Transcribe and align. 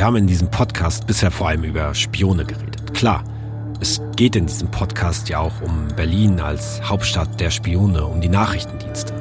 Wir 0.00 0.06
haben 0.06 0.16
in 0.16 0.26
diesem 0.26 0.50
Podcast 0.50 1.06
bisher 1.06 1.30
vor 1.30 1.48
allem 1.48 1.62
über 1.62 1.94
Spione 1.94 2.46
geredet. 2.46 2.94
Klar, 2.94 3.22
es 3.80 4.00
geht 4.16 4.34
in 4.34 4.46
diesem 4.46 4.70
Podcast 4.70 5.28
ja 5.28 5.40
auch 5.40 5.60
um 5.60 5.88
Berlin 5.94 6.40
als 6.40 6.80
Hauptstadt 6.82 7.38
der 7.38 7.50
Spione, 7.50 8.06
um 8.06 8.18
die 8.22 8.30
Nachrichtendienste. 8.30 9.12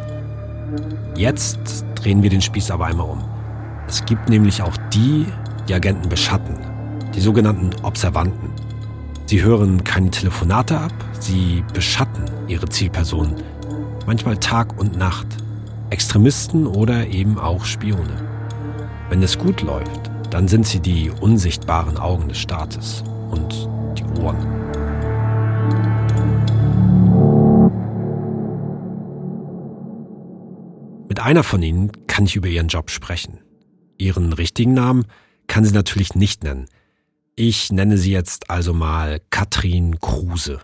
Jetzt 1.17 1.83
drehen 1.95 2.23
wir 2.23 2.29
den 2.29 2.41
Spieß 2.41 2.71
aber 2.71 2.85
einmal 2.85 3.09
um. 3.09 3.21
Es 3.89 4.05
gibt 4.05 4.29
nämlich 4.29 4.61
auch 4.61 4.77
die, 4.93 5.25
die 5.67 5.73
Agenten 5.73 6.07
beschatten, 6.07 6.55
die 7.13 7.19
sogenannten 7.19 7.71
Observanten. 7.83 8.49
Sie 9.25 9.43
hören 9.43 9.83
keine 9.83 10.11
Telefonate 10.11 10.79
ab, 10.79 10.93
sie 11.19 11.61
beschatten 11.73 12.23
ihre 12.47 12.69
Zielpersonen, 12.69 13.35
manchmal 14.05 14.37
Tag 14.37 14.79
und 14.79 14.97
Nacht, 14.97 15.27
Extremisten 15.89 16.65
oder 16.65 17.05
eben 17.07 17.37
auch 17.37 17.65
Spione. 17.65 18.15
Wenn 19.09 19.21
es 19.21 19.37
gut 19.37 19.61
läuft, 19.61 20.09
dann 20.31 20.47
sind 20.47 20.67
sie 20.67 20.79
die 20.79 21.09
unsichtbaren 21.09 21.97
Augen 21.97 22.27
des 22.29 22.39
Staates 22.39 23.03
und 23.31 23.67
die 23.97 24.03
Ohren. 24.21 24.59
Mit 31.07 31.19
einer 31.19 31.43
von 31.43 31.61
ihnen 31.61 31.91
kann 32.07 32.25
ich 32.25 32.35
über 32.35 32.47
ihren 32.47 32.67
Job 32.67 32.91
sprechen. 32.91 33.39
Ihren 33.97 34.31
richtigen 34.31 34.73
Namen 34.73 35.05
kann 35.47 35.65
sie 35.65 35.73
natürlich 35.73 36.15
nicht 36.15 36.43
nennen. 36.43 36.67
Ich 37.35 37.71
nenne 37.71 37.97
sie 37.97 38.11
jetzt 38.11 38.49
also 38.49 38.73
mal 38.73 39.19
Katrin 39.29 39.99
Kruse. 39.99 40.59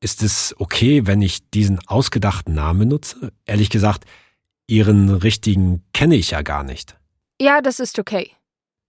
Ist 0.00 0.22
es 0.22 0.54
okay, 0.58 1.06
wenn 1.06 1.22
ich 1.22 1.50
diesen 1.50 1.80
ausgedachten 1.86 2.54
Namen 2.54 2.80
benutze? 2.80 3.32
Ehrlich 3.44 3.70
gesagt, 3.70 4.04
ihren 4.66 5.10
richtigen 5.10 5.82
kenne 5.92 6.16
ich 6.16 6.30
ja 6.30 6.42
gar 6.42 6.64
nicht. 6.64 6.96
Ja, 7.40 7.60
das 7.60 7.80
ist 7.80 7.98
okay. 7.98 8.30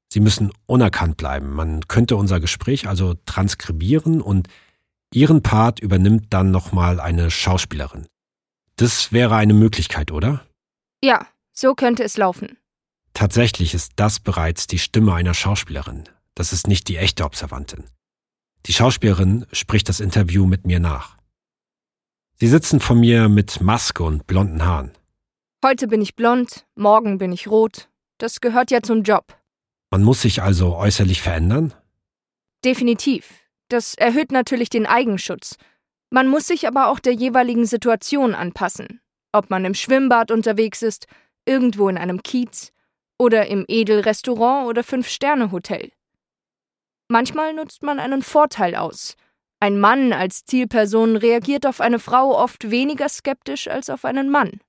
Sie 0.09 0.19
müssen 0.19 0.51
unerkannt 0.65 1.17
bleiben. 1.17 1.53
Man 1.53 1.87
könnte 1.87 2.15
unser 2.15 2.39
Gespräch 2.39 2.87
also 2.87 3.15
transkribieren 3.25 4.21
und 4.21 4.47
Ihren 5.13 5.41
Part 5.41 5.79
übernimmt 5.79 6.27
dann 6.33 6.51
nochmal 6.51 6.99
eine 6.99 7.31
Schauspielerin. 7.31 8.07
Das 8.75 9.11
wäre 9.11 9.35
eine 9.35 9.53
Möglichkeit, 9.53 10.11
oder? 10.11 10.45
Ja, 11.01 11.25
so 11.53 11.75
könnte 11.75 12.03
es 12.03 12.17
laufen. 12.17 12.57
Tatsächlich 13.13 13.73
ist 13.73 13.93
das 13.95 14.19
bereits 14.19 14.67
die 14.67 14.79
Stimme 14.79 15.13
einer 15.13 15.33
Schauspielerin. 15.33 16.03
Das 16.35 16.53
ist 16.53 16.67
nicht 16.67 16.87
die 16.87 16.97
echte 16.97 17.23
Observantin. 17.23 17.85
Die 18.65 18.73
Schauspielerin 18.73 19.45
spricht 19.51 19.89
das 19.89 19.99
Interview 19.99 20.45
mit 20.45 20.67
mir 20.67 20.79
nach. 20.79 21.17
Sie 22.35 22.47
sitzen 22.47 22.79
vor 22.79 22.95
mir 22.95 23.29
mit 23.29 23.61
Maske 23.61 24.03
und 24.03 24.27
blonden 24.27 24.63
Haaren. 24.63 24.91
Heute 25.65 25.87
bin 25.87 26.01
ich 26.01 26.15
blond, 26.15 26.67
morgen 26.75 27.17
bin 27.17 27.31
ich 27.31 27.47
rot. 27.47 27.89
Das 28.19 28.41
gehört 28.41 28.69
ja 28.69 28.83
zum 28.83 29.01
Job. 29.01 29.35
Man 29.89 30.03
muss 30.03 30.21
sich 30.21 30.41
also 30.41 30.75
äußerlich 30.75 31.21
verändern? 31.21 31.73
Definitiv. 32.63 33.29
Das 33.69 33.93
erhöht 33.95 34.31
natürlich 34.31 34.69
den 34.69 34.85
Eigenschutz. 34.85 35.57
Man 36.09 36.27
muss 36.27 36.47
sich 36.47 36.67
aber 36.67 36.87
auch 36.87 36.99
der 36.99 37.13
jeweiligen 37.13 37.65
Situation 37.65 38.33
anpassen. 38.33 39.01
Ob 39.31 39.49
man 39.49 39.65
im 39.65 39.73
Schwimmbad 39.73 40.31
unterwegs 40.31 40.81
ist, 40.81 41.07
irgendwo 41.45 41.89
in 41.89 41.97
einem 41.97 42.23
Kiez 42.23 42.71
oder 43.17 43.47
im 43.47 43.65
Edelrestaurant 43.67 44.67
oder 44.67 44.83
Fünf-Sterne-Hotel. 44.83 45.91
Manchmal 47.09 47.53
nutzt 47.53 47.83
man 47.83 47.99
einen 47.99 48.21
Vorteil 48.21 48.75
aus. 48.75 49.15
Ein 49.59 49.79
Mann 49.79 50.13
als 50.13 50.45
Zielperson 50.45 51.15
reagiert 51.15 51.65
auf 51.65 51.81
eine 51.81 51.99
Frau 51.99 52.37
oft 52.37 52.69
weniger 52.69 53.09
skeptisch 53.09 53.67
als 53.67 53.89
auf 53.89 54.05
einen 54.05 54.29
Mann. 54.29 54.59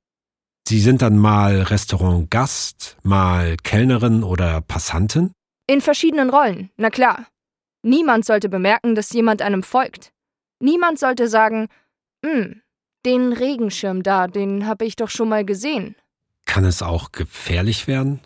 Sie 0.69 0.81
sind 0.81 1.01
dann 1.01 1.17
mal 1.17 1.63
Restaurantgast, 1.63 2.99
mal 3.03 3.57
Kellnerin 3.57 4.23
oder 4.23 4.61
Passantin? 4.61 5.33
In 5.67 5.81
verschiedenen 5.81 6.29
Rollen, 6.29 6.69
na 6.77 6.91
klar. 6.91 7.27
Niemand 7.83 8.27
sollte 8.27 8.51
bemerken, 8.51 8.95
dass 8.95 9.11
jemand 9.15 9.41
einem 9.41 9.63
folgt. 9.63 10.13
Niemand 10.61 10.99
sollte 10.99 11.27
sagen, 11.27 11.69
hm, 12.23 12.61
den 13.07 13.33
Regenschirm 13.33 14.03
da, 14.03 14.27
den 14.27 14.67
habe 14.67 14.85
ich 14.85 14.95
doch 14.95 15.09
schon 15.09 15.31
mal 15.31 15.43
gesehen. 15.43 15.97
Kann 16.45 16.67
es 16.67 16.83
auch 16.83 17.13
gefährlich 17.13 17.87
werden? 17.87 18.21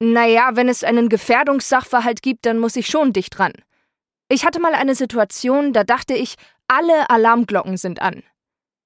Naja, 0.00 0.56
wenn 0.56 0.68
es 0.68 0.82
einen 0.82 1.08
Gefährdungssachverhalt 1.08 2.20
gibt, 2.20 2.46
dann 2.46 2.58
muss 2.58 2.74
ich 2.74 2.88
schon 2.88 3.12
dicht 3.12 3.38
dran. 3.38 3.52
Ich 4.28 4.44
hatte 4.44 4.58
mal 4.58 4.74
eine 4.74 4.96
Situation, 4.96 5.72
da 5.72 5.84
dachte 5.84 6.14
ich, 6.14 6.34
alle 6.66 7.10
Alarmglocken 7.10 7.76
sind 7.76 8.02
an. 8.02 8.24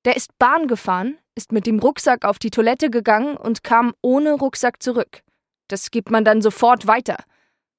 Der 0.04 0.16
ist 0.16 0.36
Bahn 0.38 0.68
gefahren, 0.68 1.16
ist 1.38 1.52
mit 1.52 1.66
dem 1.66 1.78
Rucksack 1.78 2.24
auf 2.24 2.40
die 2.40 2.50
Toilette 2.50 2.90
gegangen 2.90 3.36
und 3.36 3.62
kam 3.62 3.94
ohne 4.02 4.32
Rucksack 4.32 4.82
zurück. 4.82 5.22
Das 5.68 5.92
gibt 5.92 6.10
man 6.10 6.24
dann 6.24 6.42
sofort 6.42 6.88
weiter. 6.88 7.16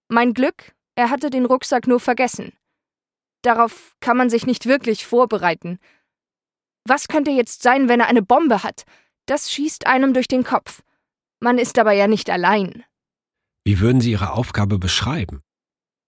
Mein 0.08 0.34
Glück, 0.34 0.72
er 0.96 1.09
hatte 1.09 1.30
den 1.30 1.46
Rucksack 1.46 1.86
nur 1.86 2.00
vergessen. 2.00 2.53
Darauf 3.42 3.97
kann 4.00 4.16
man 4.16 4.30
sich 4.30 4.46
nicht 4.46 4.66
wirklich 4.66 5.06
vorbereiten. 5.06 5.78
Was 6.86 7.09
könnte 7.09 7.31
jetzt 7.31 7.62
sein, 7.62 7.90
wenn 7.90 8.00
er 8.00 8.08
eine 8.08 8.22
Bombe 8.22 8.64
hat? 8.64 8.86
Das 9.25 9.52
schießt 9.52 9.88
einem 9.88 10.14
durch 10.14 10.30
den 10.30 10.46
Kopf. 10.46 10.81
Man 11.41 11.58
ist 11.58 11.78
aber 11.78 11.91
ja 11.91 12.08
nicht 12.08 12.30
allein. 12.30 12.86
Wie 13.66 13.81
würden 13.81 14.00
Sie 14.00 14.12
Ihre 14.12 14.31
Aufgabe 14.31 14.80
beschreiben? 14.80 15.41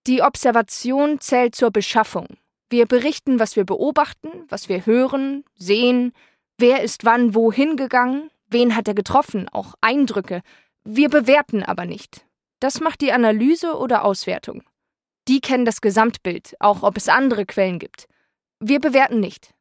Die 0.08 0.22
Observation 0.22 1.20
zählt 1.20 1.54
zur 1.54 1.72
Beschaffung. 1.72 2.28
Wir 2.70 2.86
berichten, 2.86 3.40
was 3.40 3.58
wir 3.58 3.66
beobachten, 3.66 4.30
was 4.48 4.70
wir 4.70 4.86
hören, 4.86 5.44
sehen, 5.56 6.14
wer 6.62 6.82
ist 6.82 7.04
wann 7.04 7.36
wohin 7.36 7.76
gegangen, 7.76 8.30
wen 8.48 8.76
hat 8.76 8.88
er 8.88 8.94
getroffen, 8.94 9.50
auch 9.50 9.74
Eindrücke. 9.82 10.42
Wir 10.84 11.10
bewerten 11.10 11.64
aber 11.64 11.86
nicht. 11.86 12.26
Das 12.60 12.80
macht 12.80 13.02
die 13.02 13.12
Analyse 13.12 13.78
oder 13.78 14.06
Auswertung. 14.06 14.64
Die 15.28 15.42
kennen 15.42 15.66
das 15.66 15.82
Gesamtbild, 15.82 16.56
auch 16.60 16.84
ob 16.84 16.98
es 16.98 17.10
andere 17.10 17.46
Quellen 17.46 17.80
gibt. 17.80 18.08
Wir 18.60 18.80
bewerten 18.80 19.20
nicht. 19.20 19.54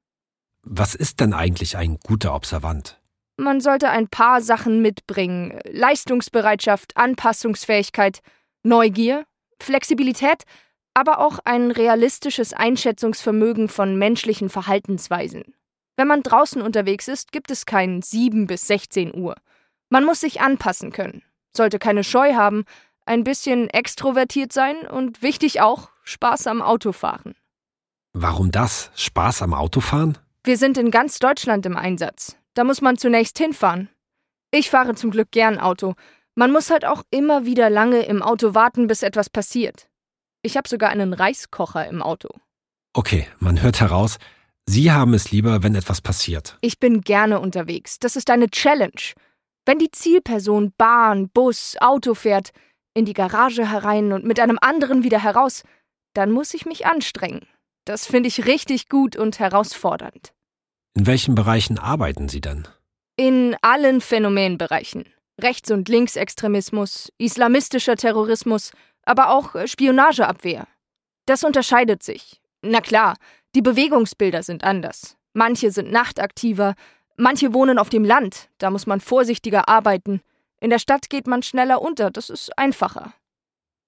Was 0.62 0.94
ist 0.94 1.20
denn 1.20 1.32
eigentlich 1.32 1.76
ein 1.76 1.98
guter 1.98 2.34
Observant? 2.34 3.00
Man 3.36 3.60
sollte 3.60 3.88
ein 3.88 4.08
paar 4.08 4.42
Sachen 4.42 4.82
mitbringen. 4.82 5.58
Leistungsbereitschaft, 5.70 6.96
Anpassungsfähigkeit, 6.96 8.20
Neugier, 8.62 9.24
Flexibilität, 9.58 10.44
aber 10.92 11.20
auch 11.20 11.38
ein 11.44 11.70
realistisches 11.70 12.52
Einschätzungsvermögen 12.52 13.68
von 13.68 13.96
menschlichen 13.96 14.50
Verhaltensweisen. 14.50 15.54
Wenn 16.00 16.08
man 16.08 16.22
draußen 16.22 16.62
unterwegs 16.62 17.08
ist, 17.08 17.30
gibt 17.30 17.50
es 17.50 17.66
kein 17.66 18.00
7 18.00 18.46
bis 18.46 18.66
16 18.68 19.14
Uhr. 19.14 19.34
Man 19.90 20.06
muss 20.06 20.20
sich 20.20 20.40
anpassen 20.40 20.92
können, 20.92 21.22
sollte 21.54 21.78
keine 21.78 22.04
Scheu 22.04 22.36
haben, 22.36 22.64
ein 23.04 23.22
bisschen 23.22 23.68
extrovertiert 23.68 24.50
sein 24.50 24.88
und 24.88 25.20
wichtig 25.20 25.60
auch, 25.60 25.90
Spaß 26.04 26.46
am 26.46 26.62
Autofahren. 26.62 27.34
Warum 28.14 28.50
das? 28.50 28.90
Spaß 28.94 29.42
am 29.42 29.52
Autofahren? 29.52 30.16
Wir 30.42 30.56
sind 30.56 30.78
in 30.78 30.90
ganz 30.90 31.18
Deutschland 31.18 31.66
im 31.66 31.76
Einsatz. 31.76 32.34
Da 32.54 32.64
muss 32.64 32.80
man 32.80 32.96
zunächst 32.96 33.36
hinfahren. 33.36 33.90
Ich 34.52 34.70
fahre 34.70 34.94
zum 34.94 35.10
Glück 35.10 35.30
gern 35.30 35.58
Auto. 35.58 35.96
Man 36.34 36.50
muss 36.50 36.70
halt 36.70 36.86
auch 36.86 37.02
immer 37.10 37.44
wieder 37.44 37.68
lange 37.68 38.04
im 38.04 38.22
Auto 38.22 38.54
warten, 38.54 38.86
bis 38.86 39.02
etwas 39.02 39.28
passiert. 39.28 39.90
Ich 40.40 40.56
habe 40.56 40.66
sogar 40.66 40.88
einen 40.88 41.12
Reiskocher 41.12 41.86
im 41.86 42.00
Auto. 42.00 42.30
Okay, 42.94 43.26
man 43.38 43.60
hört 43.60 43.82
heraus, 43.82 44.18
Sie 44.72 44.92
haben 44.92 45.14
es 45.14 45.32
lieber, 45.32 45.64
wenn 45.64 45.74
etwas 45.74 46.00
passiert. 46.00 46.56
Ich 46.60 46.78
bin 46.78 47.00
gerne 47.00 47.40
unterwegs. 47.40 47.98
Das 47.98 48.14
ist 48.14 48.30
eine 48.30 48.48
Challenge. 48.48 49.02
Wenn 49.66 49.80
die 49.80 49.90
Zielperson 49.90 50.72
Bahn, 50.78 51.28
Bus, 51.28 51.76
Auto 51.80 52.14
fährt, 52.14 52.50
in 52.94 53.04
die 53.04 53.12
Garage 53.12 53.68
herein 53.68 54.12
und 54.12 54.24
mit 54.24 54.38
einem 54.38 54.58
anderen 54.60 55.02
wieder 55.02 55.20
heraus, 55.20 55.64
dann 56.14 56.30
muss 56.30 56.54
ich 56.54 56.66
mich 56.66 56.86
anstrengen. 56.86 57.48
Das 57.84 58.06
finde 58.06 58.28
ich 58.28 58.46
richtig 58.46 58.88
gut 58.88 59.16
und 59.16 59.40
herausfordernd. 59.40 60.32
In 60.94 61.08
welchen 61.08 61.34
Bereichen 61.34 61.76
arbeiten 61.76 62.28
Sie 62.28 62.40
denn? 62.40 62.68
In 63.16 63.56
allen 63.62 64.00
Phänomenbereichen. 64.00 65.06
Rechts- 65.42 65.72
und 65.72 65.88
Linksextremismus, 65.88 67.12
islamistischer 67.18 67.96
Terrorismus, 67.96 68.70
aber 69.02 69.30
auch 69.30 69.56
Spionageabwehr. 69.66 70.68
Das 71.26 71.42
unterscheidet 71.42 72.04
sich. 72.04 72.40
Na 72.62 72.80
klar, 72.80 73.16
die 73.54 73.62
Bewegungsbilder 73.62 74.42
sind 74.42 74.64
anders. 74.64 75.16
Manche 75.32 75.70
sind 75.70 75.90
nachtaktiver, 75.90 76.74
manche 77.16 77.52
wohnen 77.52 77.78
auf 77.78 77.88
dem 77.88 78.04
Land, 78.04 78.48
da 78.58 78.70
muss 78.70 78.86
man 78.86 79.00
vorsichtiger 79.00 79.68
arbeiten. 79.68 80.20
In 80.60 80.70
der 80.70 80.78
Stadt 80.78 81.08
geht 81.10 81.26
man 81.26 81.42
schneller 81.42 81.82
unter, 81.82 82.10
das 82.10 82.30
ist 82.30 82.56
einfacher. 82.58 83.12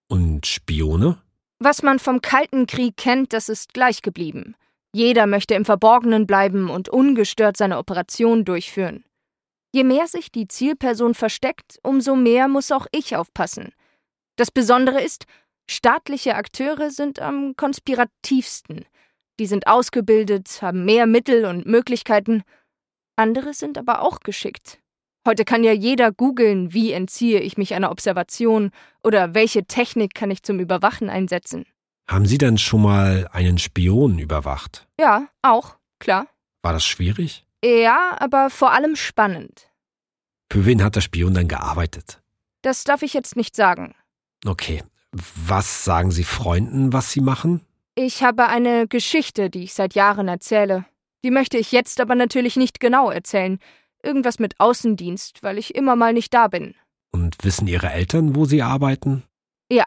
Und 0.08 0.46
Spione? 0.46 1.18
Was 1.58 1.82
man 1.82 1.98
vom 1.98 2.20
Kalten 2.20 2.66
Krieg 2.66 2.96
kennt, 2.96 3.32
das 3.32 3.48
ist 3.48 3.72
gleich 3.72 4.02
geblieben. 4.02 4.56
Jeder 4.92 5.26
möchte 5.26 5.54
im 5.54 5.64
Verborgenen 5.64 6.26
bleiben 6.26 6.68
und 6.68 6.88
ungestört 6.88 7.56
seine 7.56 7.78
Operation 7.78 8.44
durchführen. 8.44 9.04
Je 9.72 9.84
mehr 9.84 10.06
sich 10.06 10.30
die 10.30 10.48
Zielperson 10.48 11.14
versteckt, 11.14 11.78
umso 11.82 12.14
mehr 12.14 12.48
muss 12.48 12.72
auch 12.72 12.86
ich 12.92 13.16
aufpassen. 13.16 13.72
Das 14.36 14.50
Besondere 14.50 15.00
ist, 15.00 15.24
staatliche 15.66 16.34
Akteure 16.34 16.90
sind 16.90 17.20
am 17.20 17.54
konspirativsten. 17.56 18.84
Die 19.42 19.48
sind 19.48 19.66
ausgebildet, 19.66 20.60
haben 20.62 20.84
mehr 20.84 21.08
Mittel 21.08 21.46
und 21.46 21.66
Möglichkeiten. 21.66 22.44
Andere 23.16 23.54
sind 23.54 23.76
aber 23.76 24.02
auch 24.02 24.20
geschickt. 24.20 24.78
Heute 25.26 25.44
kann 25.44 25.64
ja 25.64 25.72
jeder 25.72 26.12
googeln, 26.12 26.72
wie 26.72 26.92
entziehe 26.92 27.40
ich 27.40 27.58
mich 27.58 27.74
einer 27.74 27.90
Observation 27.90 28.70
oder 29.02 29.34
welche 29.34 29.64
Technik 29.64 30.14
kann 30.14 30.30
ich 30.30 30.44
zum 30.44 30.60
Überwachen 30.60 31.10
einsetzen. 31.10 31.66
Haben 32.06 32.24
Sie 32.24 32.38
denn 32.38 32.56
schon 32.56 32.82
mal 32.82 33.28
einen 33.32 33.58
Spion 33.58 34.20
überwacht? 34.20 34.86
Ja, 34.96 35.26
auch, 35.42 35.76
klar. 35.98 36.28
War 36.62 36.72
das 36.72 36.84
schwierig? 36.84 37.44
Ja, 37.64 38.16
aber 38.20 38.48
vor 38.48 38.70
allem 38.70 38.94
spannend. 38.94 39.68
Für 40.52 40.66
wen 40.66 40.84
hat 40.84 40.94
der 40.94 41.00
Spion 41.00 41.34
dann 41.34 41.48
gearbeitet? 41.48 42.22
Das 42.62 42.84
darf 42.84 43.02
ich 43.02 43.12
jetzt 43.12 43.34
nicht 43.34 43.56
sagen. 43.56 43.96
Okay. 44.46 44.84
Was 45.10 45.84
sagen 45.84 46.12
Sie 46.12 46.22
Freunden, 46.22 46.92
was 46.92 47.10
Sie 47.10 47.20
machen? 47.20 47.66
Ich 47.94 48.22
habe 48.22 48.46
eine 48.46 48.88
Geschichte, 48.88 49.50
die 49.50 49.64
ich 49.64 49.74
seit 49.74 49.94
Jahren 49.94 50.26
erzähle. 50.26 50.86
Die 51.24 51.30
möchte 51.30 51.58
ich 51.58 51.72
jetzt 51.72 52.00
aber 52.00 52.14
natürlich 52.14 52.56
nicht 52.56 52.80
genau 52.80 53.10
erzählen. 53.10 53.58
Irgendwas 54.02 54.38
mit 54.38 54.58
Außendienst, 54.58 55.42
weil 55.42 55.58
ich 55.58 55.74
immer 55.74 55.94
mal 55.94 56.14
nicht 56.14 56.32
da 56.32 56.48
bin. 56.48 56.74
Und 57.12 57.36
wissen 57.42 57.68
Ihre 57.68 57.90
Eltern, 57.90 58.34
wo 58.34 58.46
Sie 58.46 58.62
arbeiten? 58.62 59.24
Ja. 59.70 59.84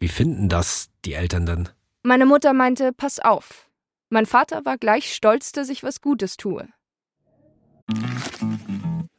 Wie 0.00 0.08
finden 0.08 0.48
das 0.48 0.90
die 1.04 1.12
Eltern 1.12 1.46
denn? 1.46 1.68
Meine 2.02 2.26
Mutter 2.26 2.52
meinte, 2.52 2.92
pass 2.92 3.20
auf. 3.20 3.70
Mein 4.08 4.26
Vater 4.26 4.64
war 4.64 4.76
gleich 4.76 5.14
stolz, 5.14 5.52
dass 5.52 5.68
ich 5.68 5.84
was 5.84 6.00
Gutes 6.00 6.36
tue. 6.36 6.68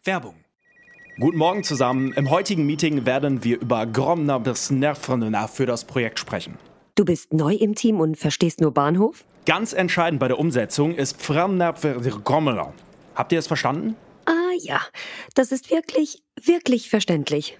Werbung. 0.03 0.35
Guten 1.17 1.37
Morgen 1.37 1.63
zusammen. 1.63 2.11
Im 2.13 2.29
heutigen 2.29 2.65
Meeting 2.65 3.05
werden 3.05 3.43
wir 3.45 3.61
über 3.61 3.85
Gromner 3.85 4.39
bis 4.39 4.69
Nervrenner 4.69 5.47
für 5.47 5.65
das 5.65 5.85
Projekt 5.85 6.19
sprechen. 6.19 6.57
Du 7.01 7.05
bist 7.05 7.33
neu 7.33 7.55
im 7.55 7.73
Team 7.73 7.99
und 7.99 8.15
verstehst 8.15 8.61
nur 8.61 8.71
Bahnhof? 8.75 9.25
Ganz 9.47 9.73
entscheidend 9.73 10.19
bei 10.19 10.27
der 10.27 10.37
Umsetzung 10.37 10.93
ist 10.93 11.17
Grommeler. 11.19 12.73
Habt 13.15 13.31
ihr 13.31 13.39
es 13.39 13.47
verstanden? 13.47 13.95
Ah 14.25 14.53
ja, 14.59 14.79
das 15.33 15.51
ist 15.51 15.71
wirklich, 15.71 16.21
wirklich 16.39 16.91
verständlich. 16.91 17.57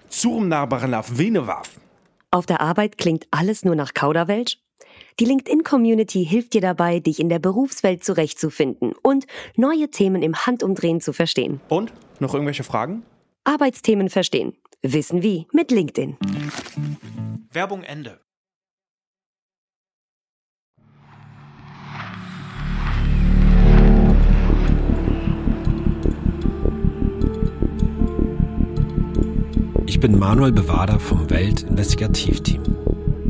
Auf 2.30 2.46
der 2.46 2.60
Arbeit 2.60 2.98
klingt 2.98 3.26
alles 3.32 3.64
nur 3.64 3.74
nach 3.74 3.94
Kauderwelsch? 3.94 4.58
Die 5.18 5.24
LinkedIn-Community 5.24 6.24
hilft 6.24 6.54
dir 6.54 6.60
dabei, 6.60 7.00
dich 7.00 7.18
in 7.18 7.28
der 7.28 7.40
Berufswelt 7.40 8.04
zurechtzufinden 8.04 8.92
und 9.02 9.26
neue 9.56 9.90
Themen 9.90 10.22
im 10.22 10.36
Handumdrehen 10.36 11.00
zu 11.00 11.12
verstehen. 11.12 11.60
Und? 11.68 11.92
Noch 12.20 12.32
irgendwelche 12.32 12.62
Fragen? 12.62 13.02
Arbeitsthemen 13.42 14.08
verstehen. 14.08 14.56
Wissen 14.82 15.24
wie 15.24 15.48
mit 15.50 15.72
LinkedIn. 15.72 16.16
Werbung 17.50 17.82
Ende. 17.82 18.20
Bin 30.02 30.18
Manuel 30.18 30.50
Bewader 30.50 30.98
vom 30.98 31.30
Welt-Investigativteam. 31.30 32.60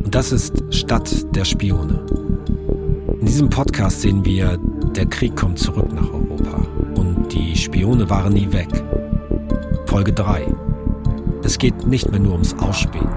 Und 0.04 0.14
das 0.14 0.32
ist 0.32 0.64
Stadt 0.70 1.36
der 1.36 1.44
Spione. 1.44 2.00
In 3.20 3.26
diesem 3.26 3.50
Podcast 3.50 4.00
sehen 4.00 4.24
wir, 4.24 4.56
der 4.96 5.04
Krieg 5.04 5.36
kommt 5.36 5.58
zurück 5.58 5.92
nach 5.92 6.10
Europa. 6.10 6.66
Und 6.94 7.30
die 7.30 7.54
Spione 7.58 8.08
waren 8.08 8.32
nie 8.32 8.50
weg. 8.54 8.70
Folge 9.84 10.14
3. 10.14 10.46
Es 11.42 11.58
geht 11.58 11.86
nicht 11.86 12.10
mehr 12.10 12.20
nur 12.20 12.32
ums 12.32 12.54
Ausspähen. 12.54 13.10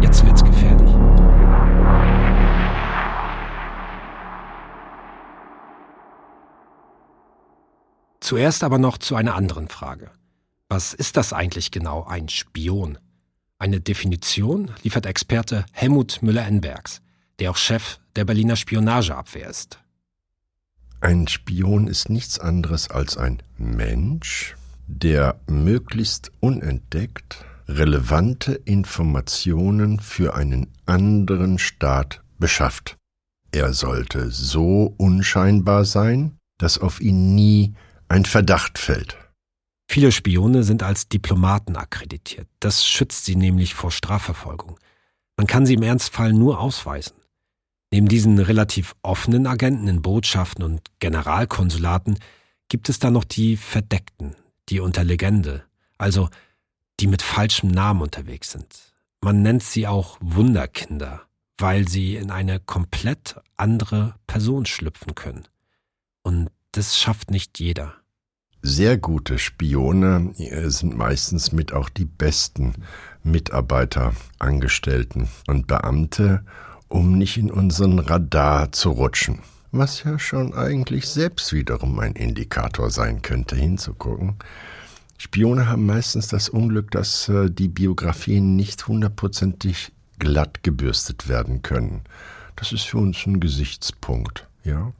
Jetzt 0.00 0.24
wird's 0.24 0.42
gefährlich. 0.42 0.94
Zuerst 8.20 8.64
aber 8.64 8.78
noch 8.78 8.96
zu 8.96 9.16
einer 9.16 9.34
anderen 9.34 9.68
Frage. 9.68 10.12
Was 10.68 10.94
ist 10.94 11.16
das 11.16 11.32
eigentlich 11.32 11.70
genau, 11.70 12.04
ein 12.04 12.28
Spion? 12.28 12.98
Eine 13.58 13.80
Definition 13.80 14.72
liefert 14.82 15.06
Experte 15.06 15.64
Helmut 15.72 16.22
Müller-Enbergs, 16.22 17.02
der 17.38 17.52
auch 17.52 17.56
Chef 17.56 17.98
der 18.16 18.24
Berliner 18.24 18.56
Spionageabwehr 18.56 19.48
ist. 19.48 19.78
Ein 21.00 21.28
Spion 21.28 21.86
ist 21.86 22.10
nichts 22.10 22.38
anderes 22.38 22.90
als 22.90 23.16
ein 23.16 23.42
Mensch, 23.58 24.56
der 24.88 25.38
möglichst 25.46 26.32
unentdeckt 26.40 27.44
relevante 27.68 28.54
Informationen 28.54 30.00
für 30.00 30.34
einen 30.34 30.68
anderen 30.84 31.58
Staat 31.58 32.22
beschafft. 32.38 32.96
Er 33.52 33.72
sollte 33.72 34.30
so 34.30 34.94
unscheinbar 34.96 35.84
sein, 35.84 36.36
dass 36.58 36.78
auf 36.78 37.00
ihn 37.00 37.34
nie 37.34 37.74
ein 38.08 38.24
Verdacht 38.24 38.78
fällt. 38.78 39.16
Viele 39.88 40.12
Spione 40.12 40.62
sind 40.62 40.82
als 40.82 41.08
Diplomaten 41.08 41.76
akkreditiert. 41.76 42.48
Das 42.60 42.86
schützt 42.86 43.24
sie 43.24 43.36
nämlich 43.36 43.74
vor 43.74 43.90
Strafverfolgung. 43.90 44.78
Man 45.36 45.46
kann 45.46 45.66
sie 45.66 45.74
im 45.74 45.82
Ernstfall 45.82 46.32
nur 46.32 46.60
ausweisen. 46.60 47.16
Neben 47.92 48.08
diesen 48.08 48.38
relativ 48.38 48.94
offenen 49.02 49.46
Agenten 49.46 49.86
in 49.86 50.02
Botschaften 50.02 50.64
und 50.64 50.82
Generalkonsulaten 50.98 52.18
gibt 52.68 52.88
es 52.88 52.98
da 52.98 53.10
noch 53.10 53.24
die 53.24 53.56
Verdeckten, 53.56 54.34
die 54.68 54.80
unter 54.80 55.04
Legende, 55.04 55.64
also 55.98 56.28
die 56.98 57.06
mit 57.06 57.22
falschem 57.22 57.70
Namen 57.70 58.02
unterwegs 58.02 58.50
sind. 58.50 58.92
Man 59.22 59.42
nennt 59.42 59.62
sie 59.62 59.86
auch 59.86 60.18
Wunderkinder, 60.20 61.22
weil 61.58 61.88
sie 61.88 62.16
in 62.16 62.30
eine 62.30 62.60
komplett 62.60 63.40
andere 63.56 64.16
Person 64.26 64.66
schlüpfen 64.66 65.14
können. 65.14 65.46
Und 66.22 66.50
das 66.72 66.98
schafft 66.98 67.30
nicht 67.30 67.58
jeder. 67.60 67.94
Sehr 68.68 68.98
gute 68.98 69.38
Spione 69.38 70.32
sind 70.36 70.96
meistens 70.96 71.52
mit 71.52 71.72
auch 71.72 71.88
die 71.88 72.04
besten 72.04 72.74
Mitarbeiter, 73.22 74.12
Angestellten 74.40 75.28
und 75.46 75.68
Beamte, 75.68 76.44
um 76.88 77.16
nicht 77.16 77.36
in 77.36 77.52
unseren 77.52 78.00
Radar 78.00 78.72
zu 78.72 78.90
rutschen. 78.90 79.38
Was 79.70 80.02
ja 80.02 80.18
schon 80.18 80.52
eigentlich 80.52 81.06
selbst 81.08 81.52
wiederum 81.52 82.00
ein 82.00 82.14
Indikator 82.14 82.90
sein 82.90 83.22
könnte, 83.22 83.54
hinzugucken. 83.54 84.34
Spione 85.16 85.68
haben 85.68 85.86
meistens 85.86 86.26
das 86.26 86.48
Unglück, 86.48 86.90
dass 86.90 87.28
äh, 87.28 87.48
die 87.48 87.68
Biografien 87.68 88.56
nicht 88.56 88.88
hundertprozentig 88.88 89.92
glatt 90.18 90.64
gebürstet 90.64 91.28
werden 91.28 91.62
können. 91.62 92.00
Das 92.56 92.72
ist 92.72 92.82
für 92.82 92.98
uns 92.98 93.26
ein 93.26 93.38
Gesichtspunkt, 93.38 94.48
ja. 94.64 94.92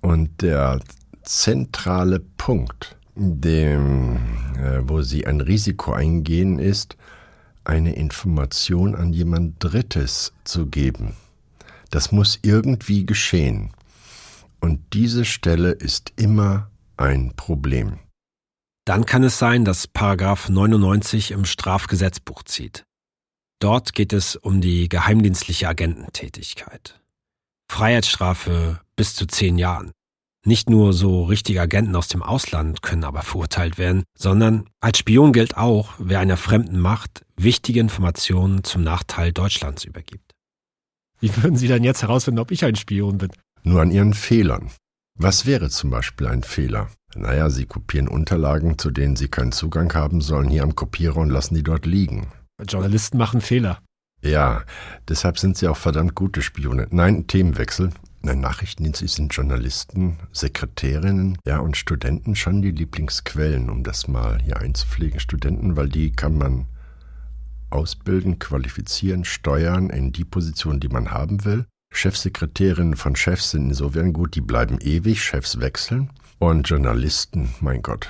Und 0.00 0.40
der 0.40 0.80
zentrale 1.28 2.20
Punkt, 2.20 2.96
dem, 3.14 4.16
äh, 4.56 4.80
wo 4.82 5.02
sie 5.02 5.26
ein 5.26 5.42
Risiko 5.42 5.92
eingehen, 5.92 6.58
ist, 6.58 6.96
eine 7.64 7.94
Information 7.96 8.94
an 8.94 9.12
jemand 9.12 9.62
Drittes 9.62 10.32
zu 10.44 10.66
geben. 10.66 11.16
Das 11.90 12.12
muss 12.12 12.38
irgendwie 12.42 13.04
geschehen. 13.04 13.72
Und 14.60 14.80
diese 14.94 15.26
Stelle 15.26 15.72
ist 15.72 16.12
immer 16.16 16.70
ein 16.96 17.34
Problem. 17.36 17.98
Dann 18.86 19.04
kann 19.04 19.22
es 19.22 19.38
sein, 19.38 19.66
dass 19.66 19.86
Paragraph 19.86 20.48
99 20.48 21.32
im 21.32 21.44
Strafgesetzbuch 21.44 22.42
zieht. 22.44 22.84
Dort 23.60 23.92
geht 23.92 24.14
es 24.14 24.34
um 24.34 24.62
die 24.62 24.88
geheimdienstliche 24.88 25.68
Agententätigkeit. 25.68 26.98
Freiheitsstrafe 27.70 28.80
bis 28.96 29.14
zu 29.14 29.26
zehn 29.26 29.58
Jahren. 29.58 29.92
Nicht 30.46 30.70
nur 30.70 30.92
so 30.92 31.24
richtige 31.24 31.60
Agenten 31.60 31.96
aus 31.96 32.08
dem 32.08 32.22
Ausland 32.22 32.82
können 32.82 33.04
aber 33.04 33.22
verurteilt 33.22 33.76
werden, 33.76 34.04
sondern 34.16 34.68
als 34.80 34.98
Spion 34.98 35.32
gilt 35.32 35.56
auch, 35.56 35.90
wer 35.98 36.20
einer 36.20 36.36
fremden 36.36 36.78
Macht 36.78 37.24
wichtige 37.36 37.80
Informationen 37.80 38.64
zum 38.64 38.82
Nachteil 38.82 39.32
Deutschlands 39.32 39.84
übergibt. 39.84 40.34
Wie 41.20 41.36
würden 41.36 41.56
Sie 41.56 41.66
denn 41.66 41.84
jetzt 41.84 42.02
herausfinden, 42.02 42.38
ob 42.38 42.50
ich 42.52 42.64
ein 42.64 42.76
Spion 42.76 43.18
bin? 43.18 43.30
Nur 43.64 43.82
an 43.82 43.90
Ihren 43.90 44.14
Fehlern. 44.14 44.70
Was 45.18 45.46
wäre 45.46 45.68
zum 45.68 45.90
Beispiel 45.90 46.28
ein 46.28 46.44
Fehler? 46.44 46.88
Naja, 47.16 47.50
Sie 47.50 47.66
kopieren 47.66 48.06
Unterlagen, 48.06 48.78
zu 48.78 48.92
denen 48.92 49.16
Sie 49.16 49.28
keinen 49.28 49.50
Zugang 49.50 49.92
haben 49.94 50.20
sollen, 50.20 50.48
hier 50.48 50.62
am 50.62 50.76
Kopierer 50.76 51.16
und 51.16 51.30
lassen 51.30 51.56
die 51.56 51.64
dort 51.64 51.86
liegen. 51.86 52.28
Journalisten 52.66 53.18
machen 53.18 53.40
Fehler. 53.40 53.80
Ja, 54.22 54.62
deshalb 55.08 55.38
sind 55.38 55.56
Sie 55.56 55.66
auch 55.66 55.76
verdammt 55.76 56.14
gute 56.14 56.42
Spione. 56.42 56.86
Nein, 56.90 57.26
Themenwechsel. 57.26 57.90
Nein, 58.20 58.40
Nachrichtendienst 58.40 59.06
sind 59.08 59.32
Journalisten, 59.32 60.18
Sekretärinnen, 60.32 61.38
ja, 61.46 61.58
und 61.60 61.76
Studenten 61.76 62.34
schon 62.34 62.62
die 62.62 62.72
Lieblingsquellen, 62.72 63.70
um 63.70 63.84
das 63.84 64.08
mal 64.08 64.40
hier 64.42 64.58
einzupflegen. 64.58 65.20
Studenten, 65.20 65.76
weil 65.76 65.88
die 65.88 66.10
kann 66.12 66.36
man 66.36 66.66
ausbilden, 67.70 68.38
qualifizieren, 68.38 69.24
steuern 69.24 69.90
in 69.90 70.12
die 70.12 70.24
Position, 70.24 70.80
die 70.80 70.88
man 70.88 71.10
haben 71.10 71.44
will. 71.44 71.66
Chefsekretärinnen 71.92 72.96
von 72.96 73.16
Chefs 73.16 73.50
sind 73.50 73.68
insofern 73.68 74.12
gut, 74.12 74.34
die 74.34 74.40
bleiben 74.40 74.78
ewig, 74.80 75.22
Chefs 75.22 75.60
wechseln. 75.60 76.10
Und 76.38 76.68
Journalisten, 76.68 77.54
mein 77.60 77.82
Gott, 77.82 78.08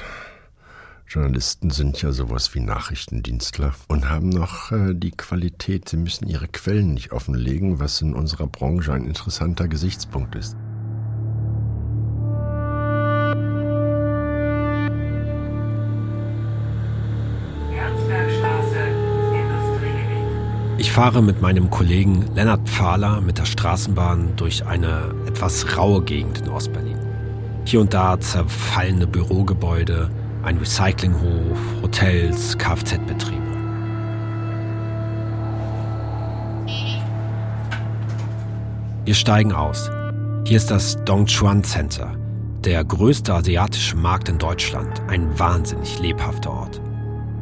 Journalisten 1.11 1.71
sind 1.71 2.03
ja 2.03 2.12
sowas 2.12 2.55
wie 2.55 2.61
Nachrichtendienstler 2.61 3.73
und 3.88 4.11
haben 4.11 4.29
noch 4.29 4.73
äh, 4.73 4.93
die 4.93 5.11
Qualität, 5.11 5.88
sie 5.88 5.97
müssen 5.97 6.29
ihre 6.29 6.49
Quellen 6.49 6.93
nicht 6.93 7.12
offenlegen, 7.12 7.81
was 7.81 8.03
in 8.03 8.12
unserer 8.12 8.47
Branche 8.47 8.93
ein 8.93 9.07
interessanter 9.07 9.69
Gesichtspunkt 9.69 10.35
ist. 10.35 10.55
Ich 20.77 20.93
fahre 20.93 21.23
mit 21.23 21.41
meinem 21.41 21.71
Kollegen 21.71 22.27
Lennart 22.35 22.69
Pfahler 22.69 23.23
mit 23.23 23.38
der 23.38 23.47
Straßenbahn 23.47 24.37
durch 24.37 24.67
eine 24.67 25.15
etwas 25.27 25.75
raue 25.75 26.03
Gegend 26.03 26.41
in 26.41 26.50
Ostberlin. 26.50 26.99
Hier 27.65 27.81
und 27.81 27.95
da 27.95 28.21
zerfallene 28.21 29.07
Bürogebäude, 29.07 30.11
ein 30.42 30.59
Recyclinghof, 30.59 31.59
Hotels, 31.83 32.57
Kfz-Betriebe. 32.57 33.42
Wir 39.04 39.14
steigen 39.14 39.52
aus. 39.52 39.90
Hier 40.47 40.59
ist 40.59 40.71
das 40.71 41.02
Dongchuan 41.04 41.64
Center, 41.64 42.14
der 42.64 42.85
größte 42.85 43.35
asiatische 43.35 43.97
Markt 43.97 44.28
in 44.28 44.38
Deutschland, 44.38 45.00
ein 45.09 45.38
wahnsinnig 45.38 45.99
lebhafter 45.99 46.50
Ort. 46.50 46.80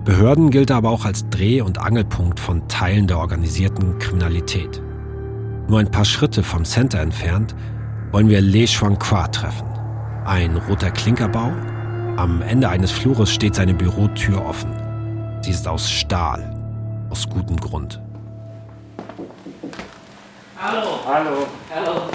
Behörden 0.05 0.51
gilt 0.51 0.71
aber 0.71 0.91
auch 0.91 1.05
als 1.05 1.29
Dreh- 1.31 1.63
und 1.63 1.79
Angelpunkt 1.79 2.39
von 2.39 2.69
Teilen 2.69 3.09
der 3.09 3.19
organisierten 3.19 3.99
Kriminalität. 3.99 4.81
Nur 5.69 5.81
ein 5.81 5.91
paar 5.91 6.05
Schritte 6.05 6.45
vom 6.45 6.65
Center 6.65 7.01
entfernt 7.01 7.57
wollen 8.13 8.29
wir 8.29 8.41
Le 8.41 8.67
Qua 8.67 9.27
treffen. 9.27 9.67
Ein 10.25 10.57
roter 10.69 10.93
Klinkerbau. 10.93 11.51
Am 12.17 12.41
Ende 12.41 12.69
eines 12.71 12.91
Flures 12.93 13.31
steht 13.31 13.55
seine 13.55 13.75
Bürotür 13.75 14.43
offen. 14.43 14.73
Sie 15.43 15.51
ist 15.51 15.69
aus 15.69 15.91
Stahl, 15.91 16.51
aus 17.11 17.29
gutem 17.29 17.59
Grund. 17.59 18.01
Hallo. 20.59 20.99
Hallo. 21.07 21.47
Hallo. 21.75 22.09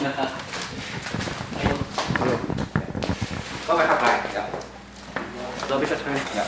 Có 3.67 3.77
phải 3.77 3.87
học 3.87 4.01
lại? 4.01 4.19
Ja. 4.33 4.43
So 5.67 5.75
habe 5.75 5.83
ich 5.83 5.89
das 5.89 5.99
ja. 6.35 6.43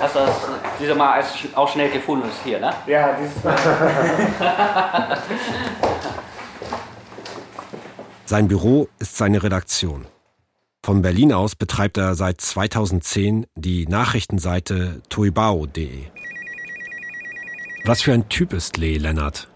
Hast 0.00 0.14
du 0.14 0.18
das 0.18 0.36
dieses 0.78 0.96
Mal 0.96 1.24
auch 1.54 1.68
schnell 1.68 1.90
gefunden 1.90 2.30
hier, 2.44 2.60
ne? 2.60 2.72
Ja, 2.86 3.16
dieses 3.20 3.42
Mal. 3.42 3.56
Sein 8.26 8.48
Büro 8.48 8.88
ist 8.98 9.16
seine 9.16 9.42
Redaktion. 9.42 10.04
Von 10.88 11.02
Berlin 11.02 11.34
aus 11.34 11.54
betreibt 11.54 11.98
er 11.98 12.14
seit 12.14 12.40
2010 12.40 13.44
die 13.56 13.86
Nachrichtenseite 13.86 15.02
tuibao.de. 15.10 16.04
Was 17.84 18.00
für 18.00 18.14
ein 18.14 18.30
Typ 18.30 18.54
ist 18.54 18.78
Lee 18.78 18.96
Lennart? 18.96 19.48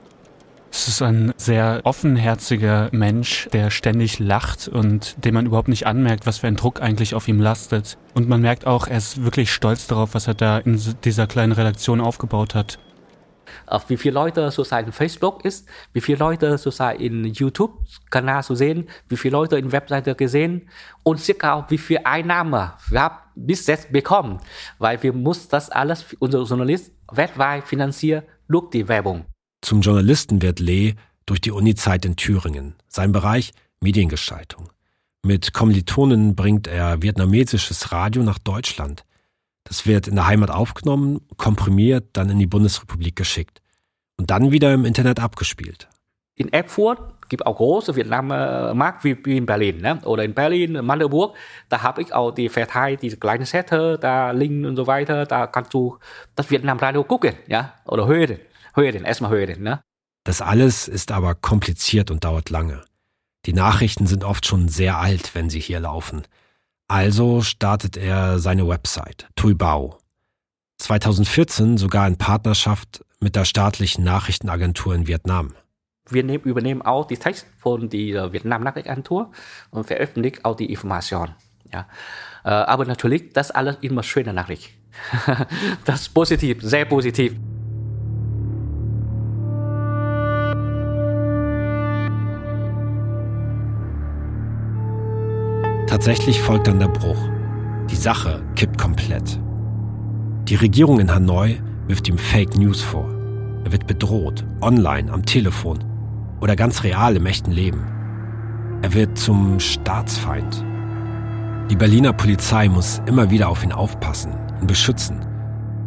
Es 0.70 0.88
ist 0.88 1.00
ein 1.00 1.32
sehr 1.38 1.80
offenherziger 1.84 2.90
Mensch, 2.92 3.48
der 3.50 3.70
ständig 3.70 4.18
lacht 4.18 4.68
und 4.68 5.24
dem 5.24 5.32
man 5.32 5.46
überhaupt 5.46 5.68
nicht 5.68 5.86
anmerkt, 5.86 6.26
was 6.26 6.36
für 6.36 6.48
ein 6.48 6.56
Druck 6.56 6.82
eigentlich 6.82 7.14
auf 7.14 7.26
ihm 7.28 7.40
lastet. 7.40 7.96
Und 8.12 8.28
man 8.28 8.42
merkt 8.42 8.66
auch, 8.66 8.86
er 8.86 8.98
ist 8.98 9.24
wirklich 9.24 9.50
stolz 9.50 9.86
darauf, 9.86 10.12
was 10.12 10.26
er 10.26 10.34
da 10.34 10.58
in 10.58 10.78
dieser 11.02 11.26
kleinen 11.26 11.52
Redaktion 11.52 12.02
aufgebaut 12.02 12.54
hat. 12.54 12.78
Auf 13.66 13.88
wie 13.90 13.96
viele 13.96 14.14
Leute 14.14 14.50
so 14.50 14.64
sein 14.64 14.92
Facebook 14.92 15.44
ist, 15.44 15.68
wie 15.92 16.00
viele 16.00 16.18
Leute 16.18 16.56
sein 16.58 16.98
in 16.98 17.24
YouTube-Kanal 17.24 18.42
zu 18.42 18.54
sehen, 18.54 18.88
wie 19.08 19.16
viele 19.16 19.32
Leute 19.32 19.58
in 19.58 19.72
Webseite 19.72 20.14
gesehen 20.14 20.68
und 21.02 21.20
circa 21.20 21.54
auch 21.54 21.70
wie 21.70 21.78
viel 21.78 22.00
Einnahmen 22.04 22.70
wir 22.88 23.00
haben 23.00 23.16
bis 23.34 23.66
jetzt 23.66 23.92
bekommen, 23.92 24.40
weil 24.78 25.02
wir 25.02 25.12
muss 25.12 25.48
das 25.48 25.70
alles, 25.70 26.04
unser 26.18 26.42
Journalist 26.42 26.92
weltweit 27.10 27.64
finanzieren 27.64 28.24
durch 28.48 28.70
die 28.70 28.88
Werbung. 28.88 29.24
Zum 29.62 29.80
Journalisten 29.80 30.42
wird 30.42 30.60
Lee 30.60 30.94
durch 31.26 31.40
die 31.40 31.50
Uni-Zeit 31.50 32.04
in 32.04 32.16
Thüringen. 32.16 32.74
Sein 32.88 33.12
Bereich 33.12 33.52
Mediengestaltung. 33.80 34.70
Mit 35.24 35.52
Kommilitonen 35.52 36.34
bringt 36.34 36.66
er 36.66 37.00
vietnamesisches 37.00 37.92
Radio 37.92 38.22
nach 38.22 38.38
Deutschland. 38.38 39.04
Das 39.64 39.86
wird 39.86 40.08
in 40.08 40.16
der 40.16 40.26
Heimat 40.26 40.50
aufgenommen, 40.50 41.20
komprimiert, 41.36 42.10
dann 42.14 42.30
in 42.30 42.38
die 42.38 42.46
Bundesrepublik 42.46 43.16
geschickt 43.16 43.60
und 44.18 44.30
dann 44.30 44.52
wieder 44.52 44.72
im 44.74 44.84
Internet 44.84 45.20
abgespielt. 45.20 45.88
In 46.34 46.52
Erfurt 46.52 47.28
gibt 47.28 47.46
auch 47.46 47.56
große 47.56 47.94
Vietnam-Markt 47.94 49.04
wie, 49.04 49.16
wie 49.24 49.36
in 49.36 49.46
Berlin 49.46 49.80
ne? 49.80 50.00
oder 50.04 50.24
in 50.24 50.34
Berlin, 50.34 50.84
Magdeburg. 50.84 51.36
Da 51.68 51.82
habe 51.82 52.02
ich 52.02 52.12
auch 52.12 52.32
die 52.32 52.48
verteilt, 52.48 53.02
diese 53.02 53.16
kleinen 53.16 53.44
Sätze, 53.44 53.98
da 54.00 54.32
Link 54.32 54.66
und 54.66 54.76
so 54.76 54.86
weiter. 54.86 55.26
Da 55.26 55.46
kannst 55.46 55.72
du 55.72 55.98
das 56.34 56.50
Vietnam-Radio 56.50 57.04
gucken 57.04 57.34
ja? 57.46 57.74
oder 57.86 58.06
hören 58.06 58.38
hören, 58.74 59.04
erstmal 59.04 59.30
hören. 59.30 59.62
Ne? 59.62 59.82
Das 60.24 60.40
alles 60.40 60.88
ist 60.88 61.12
aber 61.12 61.34
kompliziert 61.34 62.10
und 62.10 62.24
dauert 62.24 62.50
lange. 62.50 62.84
Die 63.46 63.52
Nachrichten 63.52 64.06
sind 64.06 64.24
oft 64.24 64.46
schon 64.46 64.68
sehr 64.68 64.98
alt, 64.98 65.34
wenn 65.34 65.50
sie 65.50 65.60
hier 65.60 65.80
laufen. 65.80 66.22
Also 66.92 67.40
startet 67.40 67.96
er 67.96 68.38
seine 68.38 68.68
Website, 68.68 69.26
Tuibao. 69.34 69.96
2014 70.76 71.78
sogar 71.78 72.06
in 72.06 72.18
Partnerschaft 72.18 73.02
mit 73.18 73.34
der 73.34 73.46
staatlichen 73.46 74.04
Nachrichtenagentur 74.04 74.94
in 74.94 75.06
Vietnam. 75.06 75.54
Wir 76.10 76.22
nehmen, 76.22 76.44
übernehmen 76.44 76.82
auch 76.82 77.06
die 77.06 77.16
Text 77.16 77.46
von 77.56 77.88
der 77.88 78.34
Vietnam 78.34 78.62
Nachrichtenagentur 78.62 79.30
und 79.70 79.86
veröffentlichen 79.86 80.44
auch 80.44 80.54
die 80.54 80.70
Information. 80.70 81.30
Ja. 81.72 81.88
Äh, 82.44 82.50
aber 82.50 82.84
natürlich, 82.84 83.32
das 83.32 83.50
alles 83.50 83.78
immer 83.80 84.02
schöne 84.02 84.34
Nachricht. 84.34 84.74
das 85.86 86.02
ist 86.02 86.08
positiv, 86.10 86.58
sehr 86.60 86.84
positiv. 86.84 87.34
Tatsächlich 95.92 96.40
folgt 96.40 96.68
dann 96.68 96.78
der 96.78 96.88
Bruch. 96.88 97.18
Die 97.90 97.96
Sache 97.96 98.42
kippt 98.56 98.78
komplett. 98.78 99.38
Die 100.48 100.54
Regierung 100.54 100.98
in 101.00 101.14
Hanoi 101.14 101.60
wirft 101.86 102.08
ihm 102.08 102.16
Fake 102.16 102.56
News 102.56 102.80
vor. 102.80 103.10
Er 103.66 103.72
wird 103.72 103.86
bedroht, 103.86 104.42
online, 104.62 105.12
am 105.12 105.22
Telefon 105.26 105.84
oder 106.40 106.56
ganz 106.56 106.82
real 106.82 107.14
im 107.14 107.26
echten 107.26 107.50
Leben. 107.50 107.84
Er 108.80 108.94
wird 108.94 109.18
zum 109.18 109.60
Staatsfeind. 109.60 110.64
Die 111.70 111.76
Berliner 111.76 112.14
Polizei 112.14 112.70
muss 112.70 113.02
immer 113.04 113.30
wieder 113.30 113.50
auf 113.50 113.62
ihn 113.62 113.72
aufpassen, 113.72 114.32
ihn 114.62 114.66
beschützen. 114.66 115.20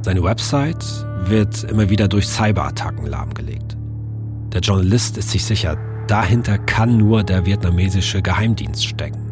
Seine 0.03 0.21
Website 0.21 0.85
wird 1.25 1.63
immer 1.63 1.89
wieder 1.89 2.07
durch 2.07 2.27
Cyberattacken 2.27 3.07
lahmgelegt. 3.07 3.75
Der 4.53 4.61
Journalist 4.61 5.17
ist 5.17 5.31
sich 5.31 5.43
sicher, 5.43 5.77
dahinter 6.05 6.59
kann 6.59 6.95
nur 6.95 7.23
der 7.23 7.47
vietnamesische 7.47 8.21
Geheimdienst 8.21 8.85
stecken. 8.85 9.24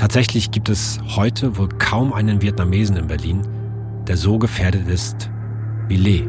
Tatsächlich 0.00 0.50
gibt 0.50 0.70
es 0.70 0.98
heute 1.14 1.58
wohl 1.58 1.68
kaum 1.68 2.14
einen 2.14 2.40
Vietnamesen 2.40 2.96
in 2.96 3.06
Berlin, 3.06 3.42
der 4.08 4.16
so 4.16 4.38
gefährdet 4.38 4.88
ist 4.88 5.28
wie 5.88 5.96
Lee. 5.96 6.26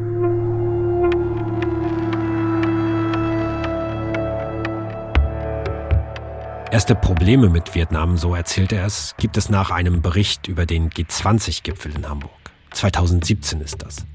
Erste 6.69 6.95
Probleme 6.95 7.47
mit 7.47 7.73
Vietnam, 7.73 8.17
so 8.17 8.35
erzählte 8.35 8.75
er 8.75 8.87
es, 8.87 9.15
gibt 9.15 9.37
es 9.37 9.47
nach 9.47 9.71
einem 9.71 10.01
Bericht 10.01 10.49
über 10.49 10.65
den 10.65 10.89
G20-Gipfel 10.89 11.95
in 11.95 12.09
Hamburg. 12.09 12.33
2017 12.71 13.61
ist 13.61 13.81
das. 13.83 14.05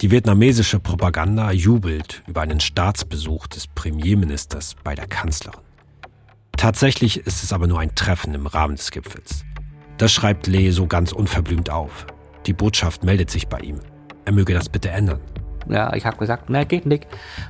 Die 0.00 0.10
vietnamesische 0.10 0.80
Propaganda 0.80 1.52
jubelt 1.52 2.22
über 2.26 2.40
einen 2.40 2.60
Staatsbesuch 2.60 3.46
des 3.46 3.66
Premierministers 3.66 4.74
bei 4.82 4.94
der 4.94 5.06
Kanzlerin. 5.06 5.65
Tatsächlich 6.56 7.26
ist 7.26 7.44
es 7.44 7.52
aber 7.52 7.66
nur 7.66 7.80
ein 7.80 7.94
Treffen 7.94 8.34
im 8.34 8.46
Rahmen 8.46 8.76
des 8.76 8.90
Gipfels. 8.90 9.44
Das 9.98 10.12
schreibt 10.12 10.46
Lee 10.46 10.70
so 10.70 10.86
ganz 10.86 11.12
unverblümt 11.12 11.70
auf. 11.70 12.06
Die 12.46 12.52
Botschaft 12.52 13.04
meldet 13.04 13.30
sich 13.30 13.48
bei 13.48 13.58
ihm. 13.58 13.80
Er 14.24 14.32
möge 14.32 14.54
das 14.54 14.68
bitte 14.68 14.90
ändern. 14.90 15.20
Ja, 15.68 15.92
ich 15.94 16.06
habe 16.06 16.16
gesagt, 16.16 16.48
nein, 16.48 16.68
geht 16.68 16.86
nicht. 16.86 17.06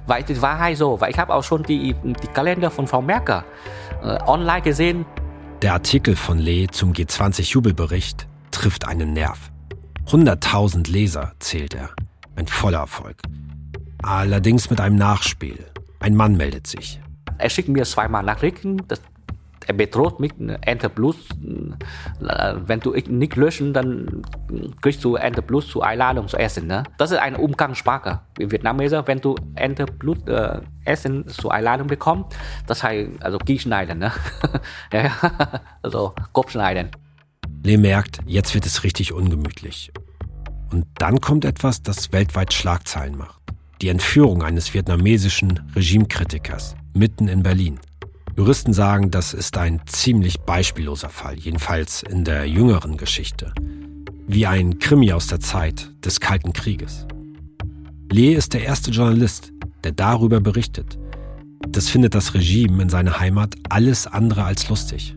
Weil 0.07 0.23
die 0.23 0.41
Wahrheit 0.41 0.79
so, 0.79 1.01
weil 1.01 1.11
ich 1.11 1.19
habe 1.19 1.35
auch 1.35 1.45
schon 1.45 1.63
die, 1.63 1.95
die 2.03 2.27
Kalender 2.29 2.71
von 2.71 2.87
Frau 2.87 3.03
Merkel 3.03 3.45
äh, 4.03 4.19
online 4.27 4.63
gesehen. 4.63 5.05
Der 5.63 5.75
Artikel 5.75 6.17
von 6.17 6.39
Lee 6.39 6.67
zum 6.71 6.93
G20-Jubelbericht 6.93 8.27
trifft 8.51 8.87
einen 8.87 9.13
Nerv. 9.13 9.51
100.000 10.09 10.91
Leser 10.91 11.33
zählt 11.41 11.75
er. 11.75 11.91
Ein 12.37 12.47
voller 12.47 12.79
Erfolg. 12.79 13.17
Allerdings 14.03 14.71
mit 14.71 14.81
einem 14.81 14.97
Nachspiel. 14.97 15.65
Ein 15.99 16.15
Mann 16.15 16.37
meldet 16.37 16.67
sich. 16.67 17.01
Er 17.39 17.51
schickt 17.51 17.69
mir 17.69 17.85
zweimal 17.85 18.23
Nachrichten. 18.23 18.83
Das, 18.89 19.01
er 19.67 19.75
bedroht 19.75 20.21
mich, 20.21 20.33
Enter 20.61 20.89
Plus. 20.89 21.17
Wenn 22.21 22.81
du 22.81 22.93
nicht 22.93 23.37
löschen, 23.37 23.73
dann 23.73 24.23
kriegst 24.81 25.03
du 25.03 25.17
Enter 25.17 25.43
Plus 25.43 25.69
zur 25.69 25.85
Einladung 25.85 26.29
zu 26.29 26.37
essen. 26.37 26.69
Ne? 26.69 26.85
Das 26.99 27.11
ist 27.11 27.19
eine 27.19 27.39
Umgangssprache. 27.39 28.21
In 28.39 28.53
Vietnamese, 28.53 29.03
wenn 29.07 29.21
du 29.21 29.35
Enter 29.57 29.87
Plus 29.87 30.19
äh, 30.27 30.61
Essen 30.85 31.27
zur 31.27 31.53
Einladung 31.53 31.89
bekommst, 31.89 32.37
das 32.67 32.83
heißt 32.83 33.11
also 33.21 33.39
Gie 33.39 33.59
schneiden. 33.59 33.99
Ne? 33.99 34.13
ja, 34.93 35.11
also 35.83 36.15
Kopf 36.33 36.53
schneiden. 36.53 36.91
Lee 37.65 37.77
merkt, 37.77 38.21
jetzt 38.27 38.55
wird 38.55 38.67
es 38.67 38.85
richtig 38.85 39.13
ungemütlich. 39.13 39.91
Und 40.71 40.87
dann 40.99 41.21
kommt 41.21 41.45
etwas, 41.45 41.83
das 41.83 42.13
weltweit 42.13 42.53
Schlagzeilen 42.53 43.17
macht. 43.17 43.41
Die 43.83 43.89
Entführung 43.89 44.43
eines 44.43 44.73
vietnamesischen 44.73 45.69
Regimekritikers 45.75 46.77
mitten 46.97 47.29
in 47.29 47.43
Berlin. 47.43 47.79
Juristen 48.37 48.73
sagen, 48.73 49.11
das 49.11 49.33
ist 49.33 49.57
ein 49.57 49.81
ziemlich 49.87 50.41
beispielloser 50.41 51.09
Fall, 51.09 51.37
jedenfalls 51.39 52.03
in 52.03 52.25
der 52.25 52.47
jüngeren 52.47 52.97
Geschichte. 52.97 53.53
Wie 54.27 54.47
ein 54.47 54.79
Krimi 54.79 55.13
aus 55.13 55.27
der 55.29 55.41
Zeit 55.41 55.91
des 56.05 56.21
Kalten 56.21 56.53
Krieges. 56.53 57.07
Lee 58.11 58.35
ist 58.35 58.55
der 58.55 58.65
erste 58.65 58.91
Journalist, 58.91 59.53
der 59.85 59.93
darüber 59.93 60.41
berichtet. 60.41 60.99
Das 61.69 61.89
findet 61.89 62.15
das 62.15 62.35
Regime 62.35 62.83
in 62.83 62.89
seiner 62.89 63.19
Heimat 63.19 63.55
alles 63.69 64.07
andere 64.07 64.45
als 64.45 64.69
lustig. 64.69 65.15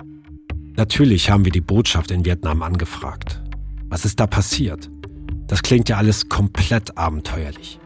Natürlich 0.75 1.29
haben 1.29 1.45
wir 1.45 1.51
die 1.51 1.61
Botschaft 1.61 2.11
in 2.11 2.23
Vietnam 2.23 2.63
angefragt. 2.63 3.41
Was 3.89 4.05
ist 4.05 4.19
da 4.19 4.27
passiert? 4.27 4.89
Das 5.47 5.61
klingt 5.61 5.89
ja 5.89 5.97
alles 5.97 6.29
komplett 6.29 6.97
abenteuerlich. 6.97 7.79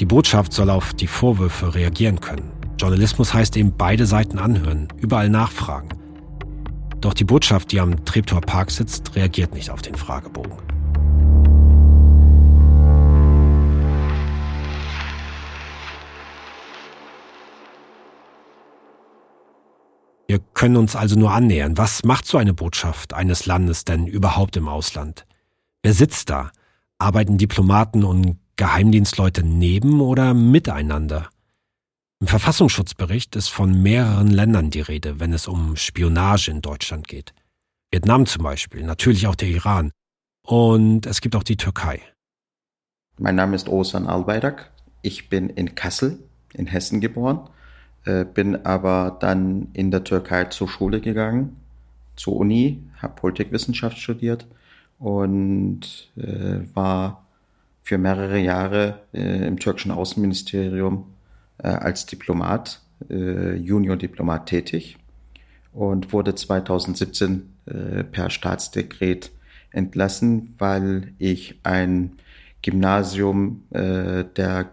Die 0.00 0.06
Botschaft 0.06 0.52
soll 0.52 0.70
auf 0.70 0.94
die 0.94 1.06
Vorwürfe 1.06 1.74
reagieren 1.74 2.20
können. 2.20 2.57
Journalismus 2.78 3.34
heißt 3.34 3.56
eben 3.56 3.76
beide 3.76 4.06
Seiten 4.06 4.38
anhören, 4.38 4.88
überall 4.96 5.28
nachfragen. 5.28 5.88
Doch 7.00 7.12
die 7.12 7.24
Botschaft, 7.24 7.72
die 7.72 7.80
am 7.80 8.04
Treptower 8.04 8.40
Park 8.40 8.70
sitzt, 8.70 9.16
reagiert 9.16 9.52
nicht 9.52 9.70
auf 9.70 9.82
den 9.82 9.96
Fragebogen. 9.96 10.58
Wir 20.28 20.38
können 20.54 20.76
uns 20.76 20.94
also 20.94 21.18
nur 21.18 21.32
annähern. 21.32 21.78
Was 21.78 22.04
macht 22.04 22.26
so 22.26 22.38
eine 22.38 22.54
Botschaft 22.54 23.14
eines 23.14 23.46
Landes 23.46 23.86
denn 23.86 24.06
überhaupt 24.06 24.56
im 24.56 24.68
Ausland? 24.68 25.26
Wer 25.82 25.94
sitzt 25.94 26.30
da? 26.30 26.50
Arbeiten 26.98 27.38
Diplomaten 27.38 28.04
und 28.04 28.38
Geheimdienstleute 28.56 29.42
neben 29.42 30.00
oder 30.00 30.34
miteinander? 30.34 31.30
Im 32.20 32.26
Verfassungsschutzbericht 32.26 33.36
ist 33.36 33.48
von 33.48 33.80
mehreren 33.80 34.26
Ländern 34.26 34.70
die 34.70 34.80
Rede, 34.80 35.20
wenn 35.20 35.32
es 35.32 35.46
um 35.46 35.76
Spionage 35.76 36.50
in 36.50 36.60
Deutschland 36.60 37.06
geht. 37.06 37.32
Vietnam 37.92 38.26
zum 38.26 38.42
Beispiel, 38.42 38.82
natürlich 38.82 39.28
auch 39.28 39.36
der 39.36 39.48
Iran. 39.48 39.92
Und 40.42 41.06
es 41.06 41.20
gibt 41.20 41.36
auch 41.36 41.44
die 41.44 41.56
Türkei. 41.56 42.02
Mein 43.18 43.36
Name 43.36 43.54
ist 43.54 43.68
Osan 43.68 44.08
Albayrak. 44.08 44.72
Ich 45.02 45.28
bin 45.28 45.48
in 45.48 45.76
Kassel 45.76 46.18
in 46.54 46.66
Hessen 46.66 47.00
geboren, 47.00 47.48
äh, 48.04 48.24
bin 48.24 48.66
aber 48.66 49.16
dann 49.20 49.68
in 49.72 49.92
der 49.92 50.02
Türkei 50.02 50.46
zur 50.46 50.68
Schule 50.68 51.00
gegangen, 51.00 51.56
zur 52.16 52.34
Uni, 52.34 52.82
habe 53.00 53.14
Politikwissenschaft 53.14 53.96
studiert 53.96 54.48
und 54.98 56.10
äh, 56.16 56.60
war 56.74 57.26
für 57.84 57.96
mehrere 57.96 58.38
Jahre 58.38 59.02
äh, 59.12 59.46
im 59.46 59.60
türkischen 59.60 59.92
Außenministerium 59.92 61.14
äh, 61.58 61.68
als 61.68 62.06
Diplomat, 62.06 62.80
äh, 63.10 63.54
Junior-Diplomat 63.56 64.46
tätig 64.46 64.98
und 65.72 66.12
wurde 66.12 66.34
2017 66.34 67.54
äh, 67.66 68.04
per 68.04 68.30
Staatsdekret 68.30 69.30
entlassen, 69.70 70.54
weil 70.58 71.14
ich 71.18 71.60
ein 71.62 72.16
Gymnasium, 72.62 73.64
äh, 73.70 74.24
der 74.36 74.70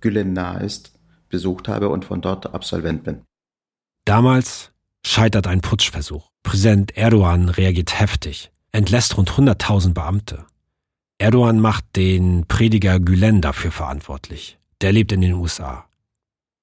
Gülen 0.00 0.32
nahe 0.32 0.64
ist, 0.64 0.92
besucht 1.28 1.68
habe 1.68 1.88
und 1.88 2.04
von 2.04 2.20
dort 2.20 2.54
Absolvent 2.54 3.04
bin. 3.04 3.22
Damals 4.04 4.72
scheitert 5.04 5.46
ein 5.46 5.60
Putschversuch. 5.60 6.28
Präsident 6.42 6.96
Erdogan 6.96 7.48
reagiert 7.48 7.98
heftig 7.98 8.50
entlässt 8.72 9.16
rund 9.16 9.30
100.000 9.30 9.94
Beamte. 9.94 10.46
Erdogan 11.18 11.60
macht 11.60 11.96
den 11.96 12.46
Prediger 12.46 12.98
Gülen 12.98 13.40
dafür 13.40 13.72
verantwortlich. 13.72 14.58
Der 14.80 14.92
lebt 14.92 15.12
in 15.12 15.20
den 15.20 15.34
USA. 15.34 15.86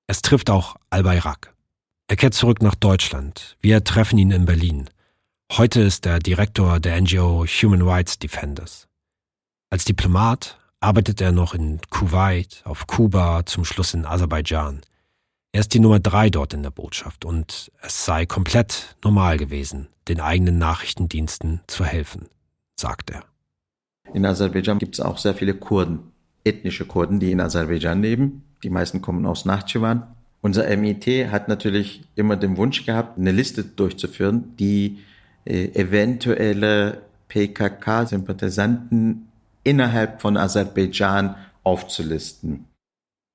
Es 0.10 0.22
trifft 0.22 0.50
auch 0.50 0.78
Al-Bayrak. 0.90 1.54
Er 2.08 2.16
kehrt 2.16 2.34
zurück 2.34 2.62
nach 2.62 2.76
Deutschland. 2.76 3.58
Wir 3.60 3.84
treffen 3.84 4.17
ihn 4.17 4.32
in 4.32 4.46
Berlin. 4.46 4.89
Heute 5.52 5.82
ist 5.82 6.06
er 6.06 6.20
Direktor 6.20 6.80
der 6.80 7.02
NGO 7.02 7.46
Human 7.46 7.82
Rights 7.82 8.17
Defenders. 8.17 8.88
Als 9.70 9.84
Diplomat 9.84 10.58
arbeitet 10.80 11.20
er 11.20 11.34
noch 11.34 11.54
in 11.54 11.82
Kuwait, 11.89 12.62
auf 12.63 12.88
Kuba, 12.88 13.46
zum 13.46 13.65
Schluss 13.65 13.93
in 13.93 14.06
Aserbaidschan. 14.06 14.80
Er 15.52 15.60
ist 15.60 15.74
die 15.74 15.80
Nummer 15.80 16.00
drei 16.00 16.30
dort 16.30 16.54
in 16.54 16.63
der 16.63 16.72
Botschaft 16.72 17.26
und 17.26 17.70
es 17.82 18.06
sei 18.06 18.26
komplett 18.26 18.96
normal 19.04 19.38
gewesen, 19.38 19.89
den 20.08 20.22
eigenen 20.22 20.58
Nachrichtendiensten 20.58 21.62
zu 21.67 21.84
helfen, 21.84 22.30
sagt 22.80 23.12
er. 23.12 23.26
In 24.13 24.26
Aserbaidschan 24.26 24.80
gibt 24.80 24.96
es 24.96 25.02
auch 25.02 25.17
sehr 25.17 25.36
viele 25.36 25.54
Kurden, 25.54 26.13
ethnische 26.46 26.86
Kurden, 26.86 27.20
die 27.20 27.34
in 27.34 27.41
Aserbaidschan 27.41 28.02
leben. 28.02 28.47
Die 28.63 28.70
meisten 28.70 29.02
kommen 29.02 29.26
aus 29.26 29.46
Nachtschiwan. 29.46 30.04
Unser 30.41 30.76
MIT 30.76 31.32
hat 31.32 31.48
natürlich 31.48 32.04
immer 32.15 32.36
den 32.36 32.58
Wunsch 32.58 32.86
gehabt, 32.86 33.17
eine 33.17 33.32
Liste 33.32 33.63
durchzuführen, 33.63 34.56
die 34.58 35.00
äh, 35.46 35.70
eventuelle 35.74 37.02
PKK-Sympathisanten 37.28 39.30
innerhalb 39.63 40.22
von 40.22 40.38
Aserbaidschan 40.38 41.36
aufzulisten. 41.63 42.65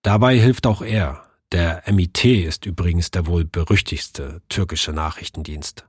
Dabei 0.02 0.38
hilft 0.38 0.66
auch 0.66 0.82
er. 0.82 1.24
Der 1.52 1.82
MIT 1.87 2.24
ist 2.24 2.64
übrigens 2.64 3.11
der 3.11 3.26
wohl 3.26 3.44
berüchtigste 3.44 4.40
türkische 4.48 4.92
Nachrichtendienst. 4.92 5.87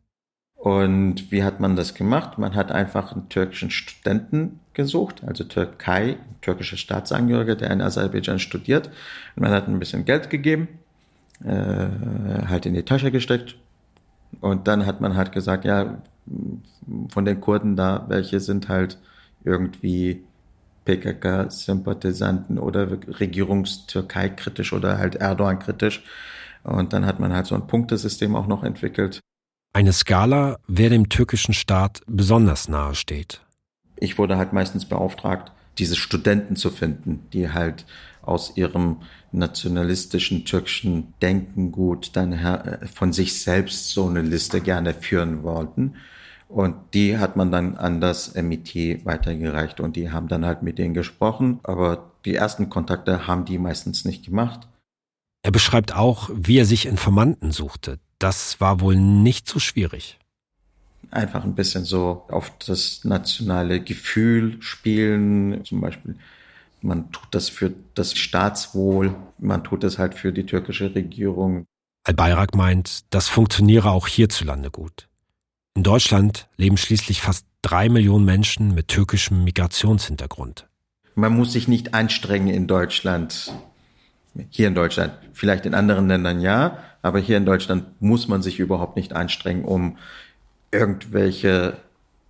Und 0.64 1.30
wie 1.30 1.44
hat 1.44 1.60
man 1.60 1.76
das 1.76 1.94
gemacht? 1.94 2.38
Man 2.38 2.56
hat 2.56 2.72
einfach 2.72 3.12
einen 3.12 3.28
türkischen 3.28 3.70
Studenten 3.70 4.62
gesucht, 4.74 5.22
also 5.28 5.44
Türkei, 5.44 6.16
türkischer 6.40 6.78
Staatsangehöriger, 6.78 7.58
der 7.58 7.70
in 7.70 7.82
Aserbaidschan 7.82 8.40
studiert. 8.40 8.88
Und 9.36 9.44
man 9.44 9.52
hat 9.52 9.68
ein 9.68 9.78
bisschen 9.78 10.06
Geld 10.06 10.30
gegeben, 10.30 10.70
äh, 11.44 12.48
halt 12.48 12.66
in 12.66 12.76
die 12.76 12.84
Tasche 12.84 13.12
gesteckt. 13.12 13.58
Und 14.40 14.70
dann 14.70 14.86
hat 14.86 15.02
man 15.02 15.18
halt 15.18 15.34
gesagt, 15.34 15.66
ja, 15.66 16.02
von 17.10 17.26
den 17.26 17.42
Kurden 17.42 17.76
da, 17.76 18.06
welche 18.08 18.40
sind 18.40 18.70
halt 18.70 18.98
irgendwie 19.44 20.24
PKK-Sympathisanten 20.86 22.58
oder 22.58 22.90
Regierungstürkei 23.20 24.30
kritisch 24.30 24.72
oder 24.72 24.98
halt 24.98 25.16
Erdogan 25.16 25.60
kritisch. 25.60 26.06
Und 26.64 26.94
dann 26.94 27.06
hat 27.06 27.20
man 27.20 27.34
halt 27.34 27.48
so 27.48 27.56
ein 27.56 27.68
Punktesystem 27.68 28.34
auch 28.38 28.48
noch 28.48 28.64
entwickelt. 28.64 29.20
Eine 29.76 29.92
Skala, 29.92 30.60
wer 30.68 30.92
dem 30.92 31.10
türkischen 31.10 31.56
Staat 31.56 32.02
besonders 32.06 32.68
nahe 32.68 32.94
steht. 32.94 33.42
Ich 33.96 34.20
wurde 34.20 34.38
halt 34.38 34.54
meistens 34.54 34.86
beauftragt, 34.86 35.52
diese 35.80 35.96
Studenten 35.96 36.56
zu 36.56 36.70
finden, 36.70 37.28
die 37.34 37.50
halt 37.50 37.88
aus 38.22 38.56
ihrem 38.56 38.98
nationalistischen 39.32 40.46
türkischen 40.46 41.16
Denkengut 41.24 42.16
dann 42.16 42.78
von 42.94 43.14
sich 43.14 43.42
selbst 43.42 43.90
so 43.90 44.08
eine 44.08 44.22
Liste 44.22 44.62
gerne 44.62 44.94
führen 44.94 45.42
wollten. 45.42 45.96
Und 46.48 46.76
die 46.94 47.18
hat 47.18 47.36
man 47.36 47.52
dann 47.52 47.76
an 47.76 48.00
das 48.00 48.36
MIT 48.36 49.06
weitergereicht 49.06 49.80
und 49.80 49.96
die 49.96 50.12
haben 50.12 50.28
dann 50.28 50.46
halt 50.46 50.62
mit 50.62 50.78
denen 50.78 50.94
gesprochen, 50.94 51.60
aber 51.64 52.12
die 52.26 52.36
ersten 52.36 52.70
Kontakte 52.70 53.26
haben 53.26 53.46
die 53.46 53.58
meistens 53.58 54.06
nicht 54.06 54.24
gemacht. 54.24 54.68
Er 55.42 55.52
beschreibt 55.52 55.96
auch, 55.96 56.30
wie 56.32 56.60
er 56.60 56.66
sich 56.66 56.86
Informanten 56.86 57.52
suchte. 57.52 57.98
Das 58.24 58.62
war 58.62 58.80
wohl 58.80 58.96
nicht 58.96 59.50
so 59.50 59.60
schwierig. 59.60 60.18
Einfach 61.12 61.44
ein 61.44 61.56
bisschen 61.56 61.84
so 61.84 62.24
auf 62.30 62.54
das 62.66 63.04
nationale 63.04 63.82
Gefühl 63.82 64.62
spielen, 64.62 65.66
zum 65.66 65.82
Beispiel 65.82 66.16
man 66.82 67.12
tut 67.12 67.28
das 67.32 67.50
für 67.50 67.74
das 67.96 68.16
Staatswohl, 68.16 69.14
man 69.40 69.66
tut 69.66 69.84
das 69.84 69.98
halt 69.98 70.16
für 70.16 70.32
die 70.32 70.46
türkische 70.46 70.96
Regierung. 70.96 71.66
Al-Bayrak 72.06 72.56
meint, 72.56 73.02
das 73.10 73.28
funktioniere 73.28 73.92
auch 73.92 74.08
hierzulande 74.08 74.72
gut. 74.72 75.10
In 75.76 75.84
Deutschland 75.84 76.48
leben 76.56 76.78
schließlich 76.78 77.22
fast 77.22 77.46
drei 77.62 77.90
Millionen 77.90 78.24
Menschen 78.24 78.74
mit 78.74 78.88
türkischem 78.88 79.44
Migrationshintergrund. 79.44 80.70
Man 81.16 81.36
muss 81.36 81.52
sich 81.52 81.68
nicht 81.68 81.94
anstrengen 81.94 82.48
in 82.48 82.68
Deutschland. 82.68 83.54
Hier 84.50 84.68
in 84.68 84.76
Deutschland. 84.76 85.14
Vielleicht 85.34 85.66
in 85.66 85.74
anderen 85.74 86.08
Ländern 86.08 86.42
ja, 86.42 86.80
aber 87.02 87.20
hier 87.20 87.38
in 87.38 87.46
Deutschland 87.46 88.02
muss 88.02 88.28
man 88.28 88.42
sich 88.42 88.60
überhaupt 88.60 88.96
nicht 88.96 89.14
anstrengen, 89.14 89.66
um 89.66 89.98
irgendwelche 90.72 91.78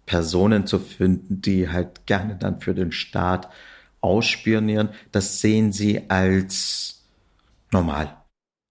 Personen 0.06 0.68
zu 0.68 0.80
finden, 0.80 1.42
die 1.42 1.70
halt 1.70 2.06
gerne 2.06 2.36
dann 2.36 2.60
für 2.60 2.74
den 2.74 2.92
Staat 2.92 3.50
ausspionieren. 4.02 4.90
Das 5.12 5.40
sehen 5.40 5.72
sie 5.72 6.10
als 6.10 7.04
normal. 7.72 8.18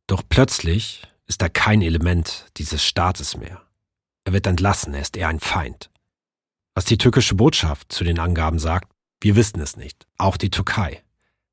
Doch 0.06 0.22
plötzlich 0.28 1.02
ist 1.26 1.40
er 1.42 1.48
kein 1.48 1.80
Element 1.80 2.46
dieses 2.58 2.84
Staates 2.84 3.36
mehr. 3.36 3.62
Er 4.24 4.34
wird 4.34 4.46
entlassen, 4.46 4.94
er 4.94 5.00
ist 5.00 5.16
eher 5.16 5.28
ein 5.28 5.40
Feind. 5.40 5.90
Was 6.74 6.84
die 6.84 6.98
türkische 6.98 7.34
Botschaft 7.34 7.92
zu 7.92 8.04
den 8.04 8.18
Angaben 8.18 8.58
sagt, 8.58 8.92
wir 9.20 9.36
wissen 9.36 9.60
es 9.60 9.76
nicht. 9.76 10.06
Auch 10.18 10.36
die 10.36 10.50
Türkei. 10.50 11.02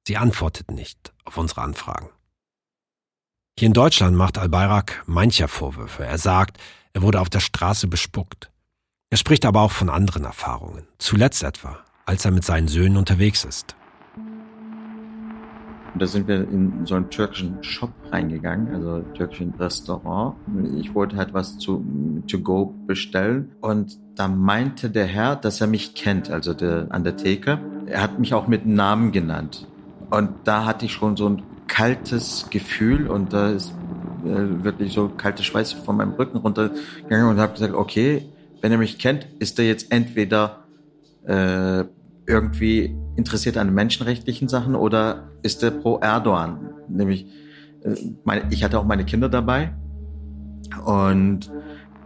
Sie 0.10 0.18
antwortet 0.18 0.72
nicht 0.72 1.14
auf 1.24 1.38
unsere 1.38 1.62
Anfragen. 1.62 2.10
Hier 3.60 3.68
in 3.68 3.74
Deutschland 3.74 4.18
macht 4.18 4.40
Al-Bayrak 4.40 5.04
mancher 5.06 5.48
Vorwürfe. 5.48 6.04
Er 6.04 6.18
sagt, 6.18 6.58
er 6.94 7.04
wurde 7.04 7.22
auf 7.22 7.30
der 7.30 7.42
Straße 7.42 7.86
bespuckt. 7.86 8.50
Er 9.12 9.18
spricht 9.18 9.46
aber 9.46 9.62
auch 9.62 9.72
von 9.72 9.88
anderen 9.88 10.24
Erfahrungen. 10.24 10.88
Zuletzt 10.98 11.44
etwa, 11.44 11.78
als 12.08 12.26
er 12.26 12.32
mit 12.32 12.44
seinen 12.44 12.68
Söhnen 12.68 12.98
unterwegs 12.98 13.44
ist. 13.44 13.76
Und 15.94 16.02
da 16.02 16.08
sind 16.08 16.28
wir 16.28 16.38
in 16.38 16.88
so 16.88 16.96
einen 16.96 17.12
türkischen 17.12 17.64
Shop 17.64 17.94
reingegangen, 18.12 18.74
also 18.74 19.02
türkischen 19.14 19.54
Restaurant. 19.60 20.38
Ich 20.76 20.96
wollte 20.96 21.18
halt 21.18 21.36
was 21.36 21.60
zu 21.60 21.86
to 22.28 22.40
go 22.40 22.74
bestellen 22.88 23.52
und 23.62 24.00
da 24.16 24.28
meinte 24.28 24.90
der 24.90 25.06
Herr, 25.06 25.36
dass 25.36 25.62
er 25.62 25.68
mich 25.68 25.94
kennt, 25.94 26.32
also 26.32 26.56
der 26.56 26.88
an 26.90 27.04
der 27.04 27.16
Theke. 27.16 27.60
Er 27.86 28.02
hat 28.02 28.18
mich 28.18 28.34
auch 28.34 28.48
mit 28.48 28.66
Namen 28.66 29.12
genannt. 29.12 29.68
Und 30.10 30.30
da 30.44 30.66
hatte 30.66 30.86
ich 30.86 30.94
schon 30.94 31.16
so 31.16 31.30
ein 31.30 31.44
kaltes 31.68 32.48
Gefühl 32.50 33.08
und 33.08 33.32
da 33.32 33.50
ist 33.50 33.74
äh, 34.26 34.64
wirklich 34.64 34.94
so 34.94 35.10
kalte 35.10 35.44
Schweiß 35.44 35.74
von 35.74 35.98
meinem 35.98 36.14
Rücken 36.14 36.38
runtergegangen 36.38 37.28
und 37.28 37.40
habe 37.40 37.54
gesagt, 37.54 37.74
okay, 37.74 38.26
wenn 38.62 38.72
er 38.72 38.78
mich 38.78 38.98
kennt, 38.98 39.28
ist 39.40 39.60
er 39.60 39.66
jetzt 39.66 39.92
entweder 39.92 40.64
äh, 41.26 41.86
irgendwie 42.26 42.96
interessiert 43.16 43.58
an 43.58 43.74
menschenrechtlichen 43.74 44.48
Sachen 44.48 44.76
oder 44.76 45.30
ist 45.44 45.64
er 45.64 45.72
pro 45.72 46.00
Erdogan? 46.00 46.72
Nämlich, 46.88 47.28
äh, 47.84 47.96
meine, 48.24 48.44
ich 48.50 48.64
hatte 48.64 48.80
auch 48.80 48.86
meine 48.86 49.06
Kinder 49.06 49.30
dabei 49.30 49.72
und 50.86 51.52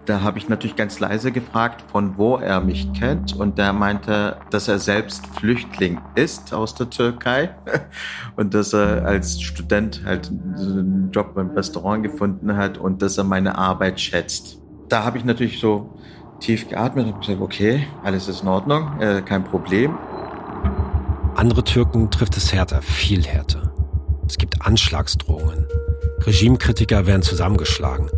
da 0.05 0.21
habe 0.21 0.37
ich 0.37 0.49
natürlich 0.49 0.75
ganz 0.75 0.99
leise 0.99 1.31
gefragt, 1.31 1.83
von 1.91 2.17
wo 2.17 2.35
er 2.35 2.61
mich 2.61 2.91
kennt. 2.93 3.35
Und 3.35 3.57
der 3.57 3.73
meinte, 3.73 4.37
dass 4.49 4.67
er 4.67 4.79
selbst 4.79 5.25
Flüchtling 5.27 6.01
ist 6.15 6.53
aus 6.53 6.75
der 6.75 6.89
Türkei 6.89 7.55
und 8.35 8.53
dass 8.53 8.73
er 8.73 9.05
als 9.05 9.41
Student 9.41 10.01
halt 10.05 10.29
einen 10.29 11.11
Job 11.11 11.35
beim 11.35 11.51
Restaurant 11.51 12.03
gefunden 12.03 12.55
hat 12.55 12.77
und 12.77 13.01
dass 13.01 13.17
er 13.17 13.23
meine 13.23 13.57
Arbeit 13.57 13.99
schätzt. 13.99 14.59
Da 14.89 15.03
habe 15.03 15.17
ich 15.17 15.25
natürlich 15.25 15.59
so 15.59 15.97
tief 16.39 16.67
geatmet 16.67 17.07
und 17.07 17.21
gesagt, 17.21 17.41
okay, 17.41 17.87
alles 18.03 18.27
ist 18.27 18.41
in 18.43 18.49
Ordnung, 18.49 18.99
äh, 18.99 19.21
kein 19.21 19.43
Problem. 19.43 19.97
Andere 21.35 21.63
Türken 21.63 22.11
trifft 22.11 22.37
es 22.37 22.53
härter, 22.53 22.81
viel 22.81 23.23
härter. 23.23 23.73
Es 24.27 24.37
gibt 24.37 24.65
Anschlagsdrohungen. 24.65 25.65
Regimekritiker 26.25 27.05
werden 27.07 27.21
zusammengeschlagen. 27.21 28.09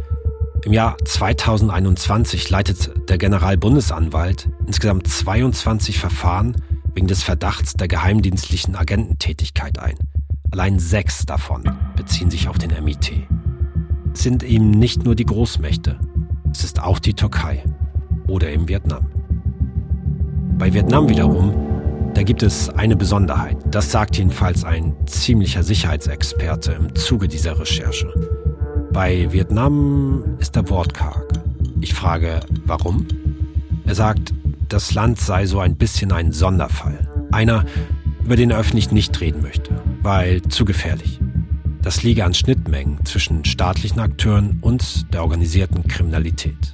Im 0.65 0.73
Jahr 0.73 0.97
2021 0.97 2.49
leitet 2.49 3.07
der 3.07 3.19
Generalbundesanwalt 3.19 4.49
insgesamt 4.65 5.05
22 5.07 5.99
Verfahren 5.99 6.55
wegen 6.95 7.05
des 7.05 7.21
Verdachts 7.21 7.73
der 7.73 7.87
geheimdienstlichen 7.87 8.75
Agententätigkeit 8.75 9.77
ein. 9.77 9.93
Allein 10.49 10.79
sechs 10.79 11.27
davon 11.27 11.69
beziehen 11.95 12.31
sich 12.31 12.47
auf 12.47 12.57
den 12.57 12.71
MIT. 12.83 13.11
Es 14.11 14.23
sind 14.23 14.41
eben 14.41 14.71
nicht 14.71 15.05
nur 15.05 15.13
die 15.13 15.27
Großmächte, 15.27 15.99
es 16.51 16.63
ist 16.63 16.81
auch 16.81 16.97
die 16.97 17.13
Türkei 17.13 17.63
oder 18.27 18.51
im 18.51 18.67
Vietnam. 18.67 19.05
Bei 20.57 20.73
Vietnam 20.73 21.07
wiederum, 21.09 21.53
da 22.15 22.23
gibt 22.23 22.41
es 22.41 22.69
eine 22.69 22.95
Besonderheit. 22.95 23.57
Das 23.69 23.91
sagt 23.91 24.17
jedenfalls 24.17 24.63
ein 24.63 24.95
ziemlicher 25.05 25.61
Sicherheitsexperte 25.61 26.71
im 26.71 26.95
Zuge 26.95 27.27
dieser 27.27 27.59
Recherche. 27.59 28.34
Bei 28.95 29.29
Vietnam 29.33 30.23
ist 30.39 30.55
der 30.55 30.69
Wort 30.69 30.93
karg. 30.93 31.27
Ich 31.81 31.93
frage, 31.93 32.39
warum? 32.63 33.05
Er 33.85 33.93
sagt, 33.93 34.33
das 34.69 34.93
Land 34.93 35.19
sei 35.19 35.47
so 35.47 35.59
ein 35.59 35.75
bisschen 35.75 36.13
ein 36.13 36.31
Sonderfall. 36.31 37.05
Einer, 37.29 37.65
über 38.23 38.37
den 38.37 38.51
er 38.51 38.57
öffentlich 38.57 38.91
nicht 38.91 39.19
reden 39.19 39.41
möchte, 39.41 39.69
weil 40.01 40.43
zu 40.43 40.63
gefährlich. 40.63 41.19
Das 41.81 42.03
liege 42.03 42.23
an 42.23 42.33
Schnittmengen 42.33 43.03
zwischen 43.03 43.43
staatlichen 43.43 43.99
Akteuren 43.99 44.59
und 44.61 45.13
der 45.13 45.23
organisierten 45.23 45.85
Kriminalität. 45.89 46.73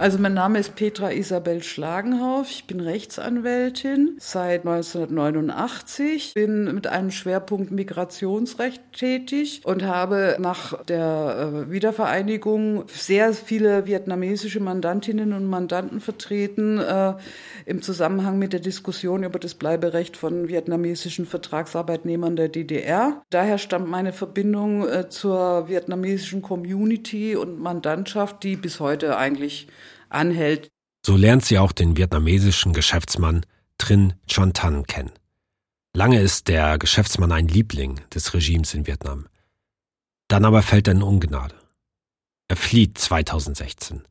Also 0.00 0.16
mein 0.16 0.32
Name 0.32 0.58
ist 0.58 0.76
Petra 0.76 1.12
Isabel 1.12 1.62
Schlagenhauf. 1.62 2.50
Ich 2.50 2.64
bin 2.64 2.80
Rechtsanwältin 2.80 4.16
seit 4.18 4.66
1989, 4.66 6.32
bin 6.32 6.74
mit 6.74 6.86
einem 6.86 7.10
Schwerpunkt 7.10 7.70
Migrationsrecht 7.70 8.80
tätig 8.94 9.60
und 9.64 9.84
habe 9.84 10.38
nach 10.38 10.82
der 10.84 11.66
äh, 11.66 11.70
Wiedervereinigung 11.70 12.84
sehr 12.88 13.34
viele 13.34 13.84
vietnamesische 13.84 14.58
Mandantinnen 14.58 15.34
und 15.34 15.44
Mandanten 15.44 16.00
vertreten 16.00 16.78
äh, 16.78 17.16
im 17.66 17.82
Zusammenhang 17.82 18.38
mit 18.38 18.54
der 18.54 18.60
Diskussion 18.60 19.22
über 19.22 19.38
das 19.38 19.54
Bleiberecht 19.54 20.16
von 20.16 20.48
vietnamesischen 20.48 21.26
Vertragsarbeitnehmern 21.26 22.36
der 22.36 22.48
DDR. 22.48 23.20
Daher 23.28 23.58
stammt 23.58 23.88
meine 23.88 24.14
Verbindung 24.14 24.88
äh, 24.88 25.10
zur 25.10 25.68
vietnamesischen 25.68 26.40
Community 26.40 27.36
und 27.36 27.60
Mandantschaft, 27.60 28.42
die 28.44 28.56
bis 28.56 28.80
heute 28.80 29.18
eigentlich 29.18 29.68
anhält. 30.10 30.70
So 31.04 31.16
lernt 31.16 31.44
sie 31.44 31.58
auch 31.58 31.72
den 31.72 31.96
vietnamesischen 31.96 32.72
Geschäftsmann 32.72 33.46
Trin 33.78 34.14
Chon 34.26 34.52
Tan 34.52 34.86
kennen. 34.86 35.12
Lange 35.94 36.20
ist 36.20 36.48
der 36.48 36.78
Geschäftsmann 36.78 37.32
ein 37.32 37.48
Liebling 37.48 38.00
des 38.14 38.32
Regimes 38.34 38.74
in 38.74 38.86
Vietnam. 38.86 39.26
Dann 40.28 40.44
aber 40.44 40.62
fällt 40.62 40.86
er 40.86 40.94
in 40.94 41.02
Ungnade. 41.02 41.54
Er 42.48 42.56
flieht 42.56 42.98
2016. 42.98 44.02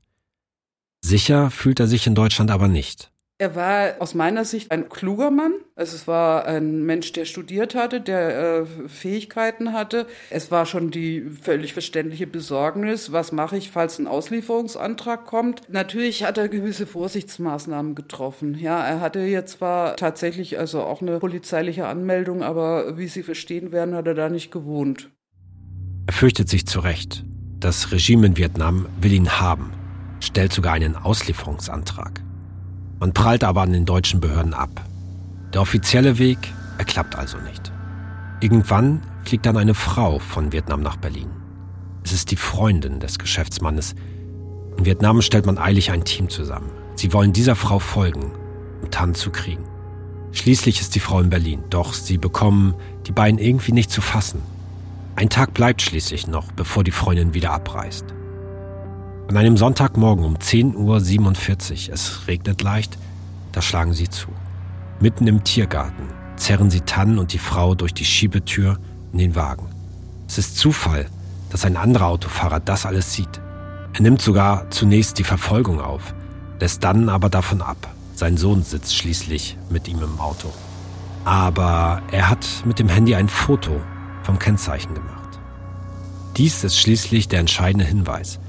Sicher 1.02 1.52
fühlt 1.52 1.80
er 1.80 1.88
sich 1.88 2.08
in 2.08 2.16
Deutschland 2.16 2.52
aber 2.52 2.68
nicht. 2.68 3.12
Er 3.42 3.56
war 3.56 3.94
aus 4.00 4.16
meiner 4.16 4.44
Sicht 4.44 4.70
ein 4.70 4.90
kluger 4.90 5.32
Mann. 5.32 5.54
Also 5.78 5.96
es 5.96 6.10
war 6.10 6.46
ein 6.46 6.84
Mensch, 6.84 7.14
der 7.14 7.24
studiert 7.24 7.74
hatte, 7.74 8.02
der 8.02 8.38
äh, 8.38 8.66
Fähigkeiten 8.90 9.72
hatte. 9.72 10.08
Es 10.30 10.52
war 10.52 10.66
schon 10.66 10.92
die 10.92 11.22
völlig 11.22 11.72
verständliche 11.72 12.28
Besorgnis, 12.28 13.14
was 13.14 13.32
mache 13.32 13.56
ich, 13.56 13.72
falls 13.72 13.98
ein 13.98 14.08
Auslieferungsantrag 14.08 15.26
kommt. 15.26 15.62
Natürlich 15.70 16.26
hat 16.26 16.38
er 16.38 16.50
gewisse 16.50 16.86
Vorsichtsmaßnahmen 16.86 17.96
getroffen. 17.96 18.58
Ja, 18.60 18.86
er 18.86 19.00
hatte 19.00 19.22
jetzt 19.22 19.60
zwar 19.60 19.96
tatsächlich 19.96 20.60
also 20.60 20.82
auch 20.82 21.02
eine 21.02 21.20
polizeiliche 21.20 21.88
Anmeldung, 21.88 22.44
aber 22.44 22.98
wie 22.98 23.08
Sie 23.08 23.24
verstehen 23.24 23.72
werden, 23.72 23.96
hat 23.96 24.08
er 24.08 24.16
da 24.16 24.28
nicht 24.28 24.52
gewohnt. 24.52 25.12
Er 26.08 26.14
fürchtet 26.14 26.50
sich 26.50 26.68
zurecht. 26.68 27.24
Das 27.62 27.94
Regime 27.94 28.28
in 28.28 28.36
Vietnam 28.36 28.88
will 29.00 29.14
ihn 29.14 29.40
haben, 29.40 29.72
stellt 30.20 30.52
sogar 30.52 30.74
einen 30.74 30.98
Auslieferungsantrag. 30.98 32.22
Man 33.00 33.14
prallt 33.14 33.44
aber 33.44 33.62
an 33.62 33.72
den 33.72 33.86
deutschen 33.86 34.20
Behörden 34.20 34.54
ab. 34.54 34.82
Der 35.54 35.62
offizielle 35.62 36.18
Weg, 36.20 36.38
er 36.78 36.86
klappt 36.86 37.16
also 37.16 37.38
nicht. 37.38 37.72
Irgendwann 38.42 39.02
fliegt 39.24 39.46
dann 39.46 39.58
eine 39.58 39.74
Frau 39.74 40.20
von 40.20 40.52
Vietnam 40.52 40.82
nach 40.82 40.98
Berlin. 40.98 41.30
Es 42.04 42.12
ist 42.12 42.32
die 42.32 42.36
Freundin 42.36 43.00
des 43.00 43.20
Geschäftsmannes. 43.20 43.96
In 44.78 44.86
Vietnam 44.86 45.22
stellt 45.22 45.46
man 45.46 45.58
eilig 45.58 45.92
ein 45.92 46.04
Team 46.04 46.30
zusammen. 46.30 46.72
Sie 46.96 47.14
wollen 47.14 47.34
dieser 47.34 47.56
Frau 47.56 47.80
folgen, 47.80 48.32
um 48.82 48.92
Tan 48.92 49.16
zu 49.16 49.30
kriegen. 49.30 49.64
Schließlich 50.32 50.82
ist 50.82 50.96
die 50.96 51.00
Frau 51.00 51.20
in 51.20 51.30
Berlin, 51.30 51.64
doch 51.70 51.94
sie 51.94 52.18
bekommen 52.18 52.76
die 53.08 53.12
beiden 53.12 53.40
irgendwie 53.40 53.72
nicht 53.72 53.92
zu 53.92 54.02
fassen. 54.02 54.42
Ein 55.16 55.30
Tag 55.30 55.54
bleibt 55.54 55.82
schließlich 55.82 56.28
noch, 56.28 56.52
bevor 56.52 56.84
die 56.84 56.92
Freundin 56.92 57.34
wieder 57.34 57.52
abreist. 57.52 58.06
An 59.30 59.38
einem 59.38 59.58
Sonntagmorgen 59.58 60.26
um 60.26 60.38
10.47 60.38 61.90
Uhr, 61.90 61.94
es 61.94 62.28
regnet 62.28 62.64
leicht, 62.64 62.98
da 63.52 63.62
schlagen 63.62 63.94
sie 63.94 64.10
zu. 64.10 64.30
Mitten 65.00 65.28
im 65.28 65.44
Tiergarten 65.44 66.08
zerren 66.36 66.72
sie 66.72 66.82
Tannen 66.82 67.20
und 67.20 67.32
die 67.32 67.38
Frau 67.38 67.76
durch 67.76 67.94
die 67.94 68.06
Schiebetür 68.06 68.80
in 69.14 69.20
den 69.20 69.36
Wagen. 69.36 69.68
Es 70.28 70.40
ist 70.40 70.58
Zufall, 70.58 71.06
dass 71.52 71.64
ein 71.64 71.78
anderer 71.78 72.08
Autofahrer 72.08 72.60
das 72.60 72.88
alles 72.88 73.14
sieht. 73.14 73.40
Er 73.94 74.02
nimmt 74.02 74.20
sogar 74.20 74.68
zunächst 74.72 75.20
die 75.20 75.24
Verfolgung 75.24 75.80
auf, 75.80 76.16
lässt 76.60 76.84
dann 76.84 77.08
aber 77.08 77.30
davon 77.30 77.62
ab. 77.62 77.94
Sein 78.16 78.36
Sohn 78.36 78.64
sitzt 78.64 78.96
schließlich 78.96 79.58
mit 79.70 79.88
ihm 79.88 80.02
im 80.02 80.20
Auto. 80.20 80.52
Aber 81.24 82.02
er 82.12 82.32
hat 82.32 82.48
mit 82.66 82.80
dem 82.80 82.90
Handy 82.90 83.14
ein 83.14 83.30
Foto 83.30 83.80
vom 84.24 84.40
Kennzeichen 84.40 84.96
gemacht. 84.96 85.40
Dies 86.36 86.64
ist 86.64 86.80
schließlich 86.80 87.28
der 87.28 87.42
entscheidende 87.42 87.86
Hinweis. 87.86 88.40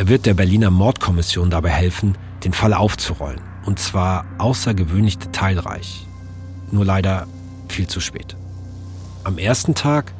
Er 0.00 0.08
wird 0.08 0.24
der 0.24 0.32
Berliner 0.32 0.70
Mordkommission 0.70 1.50
dabei 1.50 1.68
helfen, 1.68 2.16
den 2.42 2.54
Fall 2.54 2.72
aufzurollen. 2.72 3.42
Und 3.66 3.78
zwar 3.78 4.24
außergewöhnlich 4.38 5.18
detailreich. 5.18 6.06
Nur 6.70 6.86
leider 6.86 7.26
viel 7.68 7.86
zu 7.86 8.00
spät. 8.00 8.34
Am 9.24 9.36
ersten 9.36 9.74
Tag 9.74 10.14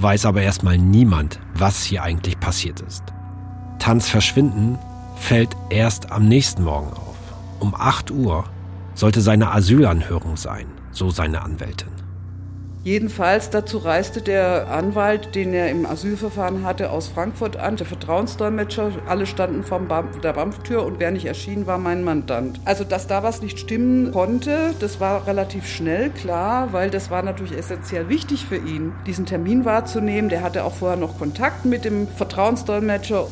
weiß 0.00 0.26
aber 0.26 0.42
erstmal 0.42 0.78
niemand, 0.78 1.38
was 1.54 1.84
hier 1.84 2.02
eigentlich 2.02 2.40
passiert 2.40 2.80
ist. 2.80 3.04
Tanz 3.78 4.08
Verschwinden 4.08 4.80
fällt 5.14 5.50
erst 5.68 6.10
am 6.10 6.26
nächsten 6.26 6.64
Morgen 6.64 6.92
auf. 6.92 7.14
Um 7.60 7.76
8 7.76 8.10
Uhr 8.10 8.46
sollte 8.96 9.20
seine 9.20 9.52
Asylanhörung 9.52 10.36
sein, 10.36 10.66
so 10.90 11.10
seine 11.10 11.42
Anwältin. 11.42 11.99
Jedenfalls 12.82 13.50
dazu 13.50 13.76
reiste 13.76 14.22
der 14.22 14.68
Anwalt, 14.70 15.34
den 15.34 15.52
er 15.52 15.70
im 15.70 15.84
Asylverfahren 15.84 16.64
hatte, 16.64 16.90
aus 16.90 17.08
Frankfurt 17.08 17.58
an, 17.58 17.76
der 17.76 17.84
Vertrauensdolmetscher. 17.84 18.92
Alle 19.06 19.26
standen 19.26 19.64
vor 19.64 19.82
der 20.22 20.32
BAMF-Tür 20.32 20.86
und 20.86 20.98
wer 20.98 21.10
nicht 21.10 21.26
erschien, 21.26 21.66
war 21.66 21.76
mein 21.76 22.02
Mandant. 22.04 22.58
Also, 22.64 22.84
dass 22.84 23.06
da 23.06 23.22
was 23.22 23.42
nicht 23.42 23.58
stimmen 23.58 24.12
konnte, 24.12 24.74
das 24.80 24.98
war 24.98 25.26
relativ 25.26 25.68
schnell 25.68 26.08
klar, 26.08 26.72
weil 26.72 26.88
das 26.88 27.10
war 27.10 27.22
natürlich 27.22 27.52
essentiell 27.52 28.08
wichtig 28.08 28.46
für 28.46 28.56
ihn, 28.56 28.94
diesen 29.06 29.26
Termin 29.26 29.66
wahrzunehmen. 29.66 30.30
Der 30.30 30.42
hatte 30.42 30.64
auch 30.64 30.74
vorher 30.74 30.96
noch 30.96 31.18
Kontakt 31.18 31.66
mit 31.66 31.84
dem 31.84 32.08
Vertrauensdolmetscher. 32.08 33.26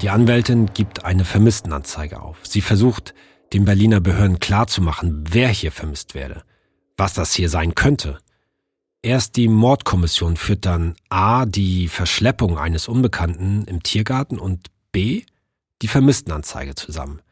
Die 0.00 0.08
Anwältin 0.08 0.70
gibt 0.72 1.04
eine 1.04 1.26
Vermisstenanzeige 1.26 2.22
auf. 2.22 2.38
Sie 2.44 2.62
versucht, 2.62 3.14
den 3.52 3.66
Berliner 3.66 4.00
Behörden 4.00 4.38
klarzumachen, 4.38 5.24
wer 5.30 5.48
hier 5.48 5.70
vermisst 5.72 6.14
werde, 6.14 6.44
was 6.96 7.12
das 7.12 7.34
hier 7.34 7.50
sein 7.50 7.74
könnte. 7.74 8.18
Erst 9.02 9.36
die 9.36 9.48
Mordkommission 9.48 10.36
führt 10.36 10.66
dann 10.66 10.96
A 11.08 11.46
die 11.46 11.88
Verschleppung 11.88 12.58
eines 12.58 12.88
Unbekannten 12.88 13.64
im 13.64 13.82
Tiergarten 13.82 14.38
und 14.38 14.68
B 14.90 15.24
die 15.82 15.88
Vermisstenanzeige 15.88 16.74
zusammen. 16.74 17.22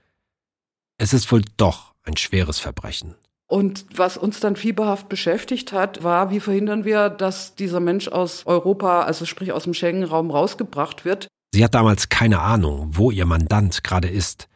Es 0.98 1.12
ist 1.12 1.31
wohl 1.33 1.42
doch 1.57 1.94
ein 2.05 2.16
schweres 2.16 2.61
Verbrechen. 2.61 3.16
Und 3.48 3.87
was 3.94 4.16
uns 4.16 4.40
dann 4.40 4.57
fieberhaft 4.57 5.09
beschäftigt 5.09 5.72
hat, 5.72 6.02
war, 6.02 6.31
wie 6.31 6.40
verhindern 6.40 6.85
wir, 6.85 7.11
dass 7.11 7.55
dieser 7.55 7.81
Mensch 7.81 8.09
aus 8.09 8.44
Europa, 8.46 9.02
also 9.02 9.24
sprich 9.24 9.52
aus 9.52 9.64
dem 9.64 9.74
Schengen-Raum 9.74 10.31
rausgebracht 10.31 11.05
wird. 11.05 11.29
Sie 11.52 11.62
hat 11.64 11.74
damals 11.74 12.09
keine 12.09 12.40
Ahnung, 12.40 12.90
wo 12.92 13.11
ihr 13.11 13.26
Mandant 13.26 13.85
gerade 13.85 14.09
ist. 14.09 14.48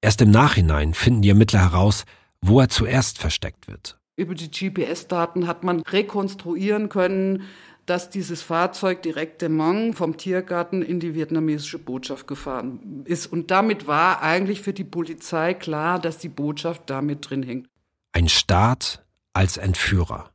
Erst 0.00 0.22
im 0.22 0.30
Nachhinein 0.30 0.94
finden 0.94 1.22
die 1.22 1.28
Ermittler 1.28 1.60
heraus, 1.60 2.04
wo 2.40 2.60
er 2.60 2.70
zuerst 2.70 3.18
versteckt 3.18 3.68
wird. 3.68 3.99
Über 4.20 4.34
die 4.34 4.50
GPS-Daten 4.50 5.46
hat 5.46 5.64
man 5.64 5.80
rekonstruieren 5.80 6.90
können, 6.90 7.44
dass 7.86 8.10
dieses 8.10 8.42
Fahrzeug 8.42 9.02
direkt 9.02 9.40
de 9.40 9.48
Mang 9.48 9.94
vom 9.94 10.18
Tiergarten 10.18 10.82
in 10.82 11.00
die 11.00 11.14
vietnamesische 11.14 11.78
Botschaft 11.78 12.26
gefahren 12.26 13.02
ist. 13.06 13.32
Und 13.32 13.50
damit 13.50 13.86
war 13.86 14.20
eigentlich 14.20 14.60
für 14.60 14.74
die 14.74 14.84
Polizei 14.84 15.54
klar, 15.54 15.98
dass 15.98 16.18
die 16.18 16.28
Botschaft 16.28 16.82
damit 16.90 17.30
drin 17.30 17.42
hängt. 17.42 17.66
Ein 18.12 18.28
Staat 18.28 19.06
als 19.32 19.56
Entführer. 19.56 20.30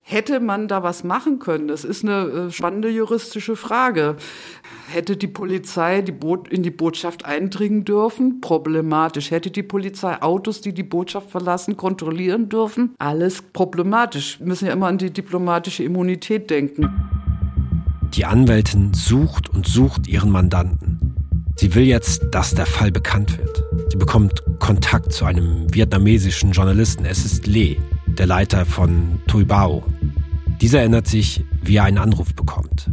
Hätte 0.00 0.40
man 0.40 0.66
da 0.66 0.82
was 0.82 1.04
machen 1.04 1.38
können? 1.38 1.68
Das 1.68 1.84
ist 1.84 2.04
eine 2.04 2.46
äh, 2.46 2.50
spannende 2.50 2.88
juristische 2.88 3.54
Frage. 3.54 4.16
Hätte 4.88 5.16
die 5.16 5.26
Polizei 5.26 6.00
die 6.00 6.14
in 6.50 6.62
die 6.62 6.70
Botschaft 6.70 7.24
eindringen 7.24 7.84
dürfen? 7.84 8.40
Problematisch. 8.40 9.32
Hätte 9.32 9.50
die 9.50 9.64
Polizei 9.64 10.22
Autos, 10.22 10.60
die 10.60 10.72
die 10.72 10.84
Botschaft 10.84 11.30
verlassen, 11.30 11.76
kontrollieren 11.76 12.48
dürfen? 12.48 12.94
Alles 12.98 13.42
problematisch. 13.42 14.38
Wir 14.38 14.46
müssen 14.46 14.66
ja 14.66 14.72
immer 14.72 14.86
an 14.86 14.98
die 14.98 15.10
diplomatische 15.10 15.82
Immunität 15.82 16.50
denken. 16.50 16.88
Die 18.14 18.24
Anwältin 18.24 18.94
sucht 18.94 19.50
und 19.50 19.66
sucht 19.66 20.06
ihren 20.06 20.30
Mandanten. 20.30 21.16
Sie 21.56 21.74
will 21.74 21.84
jetzt, 21.84 22.22
dass 22.30 22.54
der 22.54 22.66
Fall 22.66 22.92
bekannt 22.92 23.38
wird. 23.38 23.64
Sie 23.90 23.98
bekommt 23.98 24.44
Kontakt 24.60 25.12
zu 25.12 25.24
einem 25.24 25.72
vietnamesischen 25.74 26.52
Journalisten. 26.52 27.04
Es 27.04 27.24
ist 27.24 27.46
Le, 27.48 27.76
der 28.06 28.26
Leiter 28.26 28.64
von 28.64 29.20
Tui 29.26 29.44
Bao. 29.44 29.82
Dieser 30.60 30.80
erinnert 30.80 31.08
sich, 31.08 31.44
wie 31.60 31.76
er 31.76 31.84
einen 31.84 31.98
Anruf 31.98 32.34
bekommt. 32.34 32.88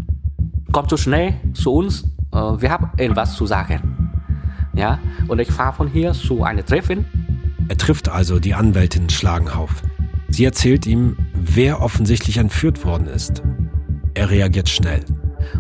Komm 0.74 0.90
so 0.90 0.98
schnell 0.98 1.36
zu 1.54 1.72
uns, 1.72 2.02
äh, 2.32 2.36
wir 2.36 2.72
haben 2.72 2.90
etwas 2.98 3.36
zu 3.36 3.46
sagen. 3.46 4.12
Ja, 4.76 4.98
und 5.28 5.38
ich 5.38 5.52
fahre 5.52 5.74
von 5.74 5.88
hier 5.88 6.14
zu 6.14 6.44
einem 6.44 6.66
Treffen. 6.66 7.06
Er 7.68 7.78
trifft 7.78 8.10
also 8.10 8.40
die 8.40 8.56
Anwältin 8.56 9.08
Schlagenhauf. 9.08 9.84
Sie 10.30 10.44
erzählt 10.44 10.88
ihm, 10.88 11.16
wer 11.36 11.80
offensichtlich 11.80 12.38
entführt 12.38 12.84
worden 12.86 13.06
ist. 13.06 13.44
Er 14.16 14.32
reagiert 14.32 14.68
schnell. 14.68 15.02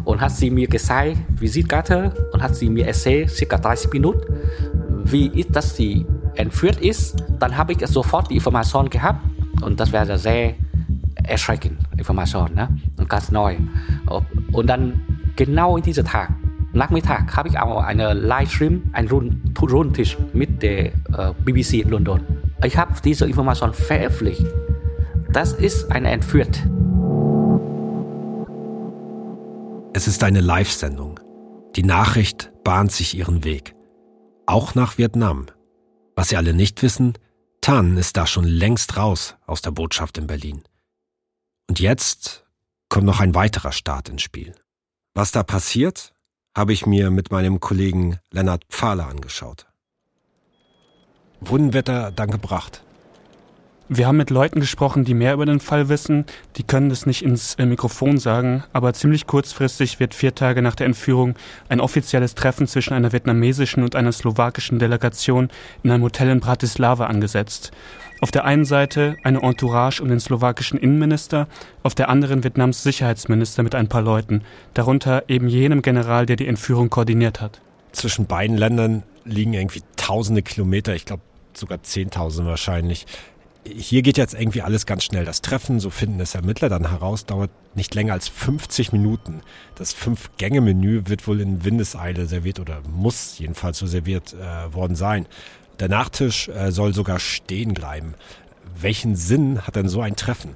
Und 0.03 0.19
hat 0.19 0.31
sie 0.31 0.49
mir 0.49 0.67
gezeigt, 0.67 1.19
Visitkarte, 1.39 2.29
und 2.33 2.41
hat 2.41 2.55
sie 2.55 2.71
mir 2.71 2.87
erzählt, 2.87 3.29
circa 3.29 3.59
30 3.59 3.93
Minuten, 3.93 4.21
wie 5.03 5.27
ist, 5.27 5.55
dass 5.55 5.75
sie 5.75 6.07
entführt 6.33 6.81
ist. 6.81 7.23
Dann 7.37 7.55
habe 7.55 7.73
ich 7.73 7.85
sofort 7.85 8.31
die 8.31 8.35
Information 8.35 8.89
gehabt 8.89 9.23
und 9.61 9.79
das 9.79 9.91
wäre 9.91 10.17
sehr 10.17 10.55
erschreckend, 11.23 11.77
Information, 11.97 12.55
ne? 12.55 12.67
Ganz 13.09 13.31
neu. 13.31 13.57
Und 14.51 14.67
dann 14.67 15.01
genau 15.35 15.77
in 15.77 15.83
diesem 15.83 16.05
Tag, 16.05 16.31
Nachmittag, 16.73 17.35
habe 17.35 17.49
ich 17.49 17.59
auch 17.59 17.83
einen 17.83 18.17
Livestream, 18.17 18.89
einen 18.93 19.07
Rundtisch 19.09 20.17
mit 20.33 20.63
der 20.63 20.91
BBC 21.45 21.73
in 21.81 21.89
London. 21.89 22.21
Ich 22.63 22.77
habe 22.77 22.93
diese 23.03 23.25
Information 23.25 23.73
veröffentlicht. 23.73 24.45
Das 25.31 25.53
ist 25.53 25.91
eine 25.91 26.11
Entführt. 26.11 26.63
Es 29.93 30.07
ist 30.07 30.23
eine 30.23 30.41
Live-Sendung. 30.41 31.19
Die 31.75 31.83
Nachricht 31.83 32.51
bahnt 32.63 32.91
sich 32.91 33.15
ihren 33.17 33.43
Weg. 33.43 33.75
Auch 34.45 34.75
nach 34.75 34.97
Vietnam. 34.97 35.45
Was 36.15 36.29
Sie 36.29 36.37
alle 36.37 36.53
nicht 36.53 36.81
wissen, 36.83 37.13
Tan 37.61 37.97
ist 37.97 38.17
da 38.17 38.27
schon 38.27 38.43
längst 38.43 38.97
raus 38.97 39.37
aus 39.47 39.61
der 39.61 39.71
Botschaft 39.71 40.17
in 40.17 40.27
Berlin. 40.27 40.63
Und 41.69 41.79
jetzt 41.79 42.42
kommt 42.93 43.07
noch 43.07 43.21
ein 43.21 43.33
weiterer 43.33 43.71
Staat 43.71 44.09
ins 44.09 44.21
Spiel. 44.21 44.53
Was 45.15 45.31
da 45.31 45.41
passiert, 45.41 46.13
habe 46.55 46.73
ich 46.73 46.85
mir 46.85 47.09
mit 47.09 47.31
meinem 47.31 47.59
Kollegen 47.59 48.19
Lennart 48.29 48.65
Pfahler 48.69 49.07
angeschaut. 49.07 49.65
Wohin 51.41 51.73
wird 51.73 51.89
er 51.89 52.11
dann 52.11 52.29
gebracht? 52.29 52.83
Wir 53.89 54.05
haben 54.05 54.17
mit 54.17 54.29
Leuten 54.29 54.59
gesprochen, 54.59 55.05
die 55.05 55.15
mehr 55.15 55.33
über 55.33 55.47
den 55.47 55.59
Fall 55.59 55.89
wissen. 55.89 56.25
Die 56.55 56.63
können 56.63 56.89
das 56.89 57.07
nicht 57.07 57.23
ins 57.23 57.55
äh, 57.55 57.65
Mikrofon 57.65 58.19
sagen, 58.19 58.63
aber 58.73 58.93
ziemlich 58.93 59.25
kurzfristig 59.25 59.99
wird 59.99 60.13
vier 60.13 60.35
Tage 60.35 60.61
nach 60.61 60.75
der 60.75 60.85
Entführung 60.85 61.33
ein 61.69 61.81
offizielles 61.81 62.35
Treffen 62.35 62.67
zwischen 62.67 62.93
einer 62.93 63.11
vietnamesischen 63.11 63.83
und 63.83 63.95
einer 63.95 64.11
slowakischen 64.11 64.77
Delegation 64.77 65.49
in 65.81 65.89
einem 65.89 66.03
Hotel 66.03 66.29
in 66.29 66.41
Bratislava 66.41 67.07
angesetzt. 67.07 67.71
Auf 68.23 68.31
der 68.31 68.45
einen 68.45 68.63
Seite 68.63 69.17
eine 69.23 69.41
Entourage 69.41 70.01
um 70.01 70.07
den 70.07 70.21
slowakischen 70.21 70.79
Innenminister, 70.79 71.49
auf 71.83 71.93
der 71.93 72.07
anderen 72.07 72.45
Vietnams 72.45 72.81
Sicherheitsminister 72.81 73.63
mit 73.63 73.75
ein 73.75 73.89
paar 73.89 74.01
Leuten, 74.01 74.43
darunter 74.73 75.25
eben 75.27 75.49
jenem 75.49 75.81
General, 75.81 76.25
der 76.25 76.37
die 76.37 76.47
Entführung 76.47 76.89
koordiniert 76.89 77.41
hat. 77.41 77.59
Zwischen 77.91 78.25
beiden 78.25 78.55
Ländern 78.55 79.03
liegen 79.25 79.53
irgendwie 79.53 79.81
tausende 79.97 80.41
Kilometer, 80.41 80.95
ich 80.95 81.03
glaube 81.03 81.21
sogar 81.53 81.83
zehntausend 81.83 82.47
wahrscheinlich 82.47 83.07
hier 83.65 84.01
geht 84.01 84.17
jetzt 84.17 84.33
irgendwie 84.33 84.61
alles 84.61 84.85
ganz 84.85 85.03
schnell. 85.03 85.25
Das 85.25 85.41
Treffen, 85.41 85.79
so 85.79 85.89
finden 85.89 86.19
es 86.19 86.35
Ermittler 86.35 86.69
dann 86.69 86.89
heraus, 86.89 87.25
dauert 87.25 87.49
nicht 87.75 87.95
länger 87.95 88.13
als 88.13 88.27
50 88.27 88.91
Minuten. 88.91 89.41
Das 89.75 89.93
Fünf-Gänge-Menü 89.93 91.03
wird 91.05 91.27
wohl 91.27 91.39
in 91.41 91.63
Windeseile 91.63 92.25
serviert 92.25 92.59
oder 92.59 92.81
muss 92.89 93.39
jedenfalls 93.39 93.77
so 93.77 93.87
serviert 93.87 94.33
äh, 94.33 94.73
worden 94.73 94.95
sein. 94.95 95.27
Der 95.79 95.89
Nachtisch 95.89 96.49
äh, 96.49 96.71
soll 96.71 96.93
sogar 96.93 97.19
stehen 97.19 97.73
bleiben. 97.73 98.13
Welchen 98.79 99.15
Sinn 99.15 99.61
hat 99.65 99.75
denn 99.75 99.89
so 99.89 100.01
ein 100.01 100.15
Treffen? 100.15 100.51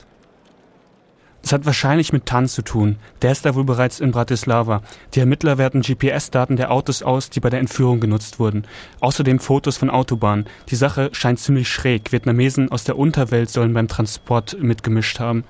Es 1.44 1.54
hat 1.54 1.66
wahrscheinlich 1.66 2.12
mit 2.12 2.26
Tan 2.26 2.48
zu 2.48 2.62
tun. 2.62 2.98
Der 3.22 3.32
ist 3.32 3.46
da 3.46 3.56
wohl 3.56 3.64
bereits 3.64 4.02
in 4.02 4.12
Bratislava. 4.12 4.82
Die 5.14 5.22
Ermittler 5.22 5.58
werten 5.58 5.82
GPS-Daten 5.82 6.58
der 6.58 6.72
Autos 6.72 7.04
aus, 7.04 7.30
die 7.30 7.40
bei 7.40 7.50
der 7.50 7.62
Entführung 7.62 8.02
genutzt 8.02 8.38
wurden. 8.40 8.66
Außerdem 9.00 9.40
Fotos 9.40 9.78
von 9.78 9.90
Autobahnen. 9.90 10.46
Die 10.70 10.76
Sache 10.76 11.10
scheint 11.14 11.40
ziemlich 11.40 11.70
schräg. 11.70 12.12
Vietnamesen 12.12 12.70
aus 12.70 12.84
der 12.84 12.98
Unterwelt 12.98 13.50
sollen 13.50 13.74
beim 13.74 13.88
Transport 13.88 14.58
mitgemischt 14.60 15.22
haben. 15.22 15.46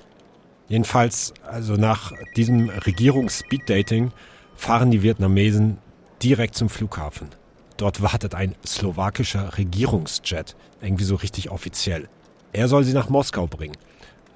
Jedenfalls, 0.68 1.34
also 1.44 1.74
nach 1.74 2.12
diesem 2.36 2.68
Regierungs-Speed-Dating 2.68 4.12
fahren 4.54 4.92
die 4.92 5.02
Vietnamesen 5.02 5.78
direkt 6.22 6.54
zum 6.54 6.68
Flughafen. 6.68 7.30
Dort 7.78 8.02
wartet 8.02 8.34
ein 8.34 8.56
slowakischer 8.66 9.56
Regierungsjet, 9.56 10.56
irgendwie 10.82 11.04
so 11.04 11.14
richtig 11.14 11.50
offiziell. 11.50 12.08
Er 12.52 12.66
soll 12.68 12.82
sie 12.84 12.92
nach 12.92 13.08
Moskau 13.08 13.46
bringen. 13.46 13.76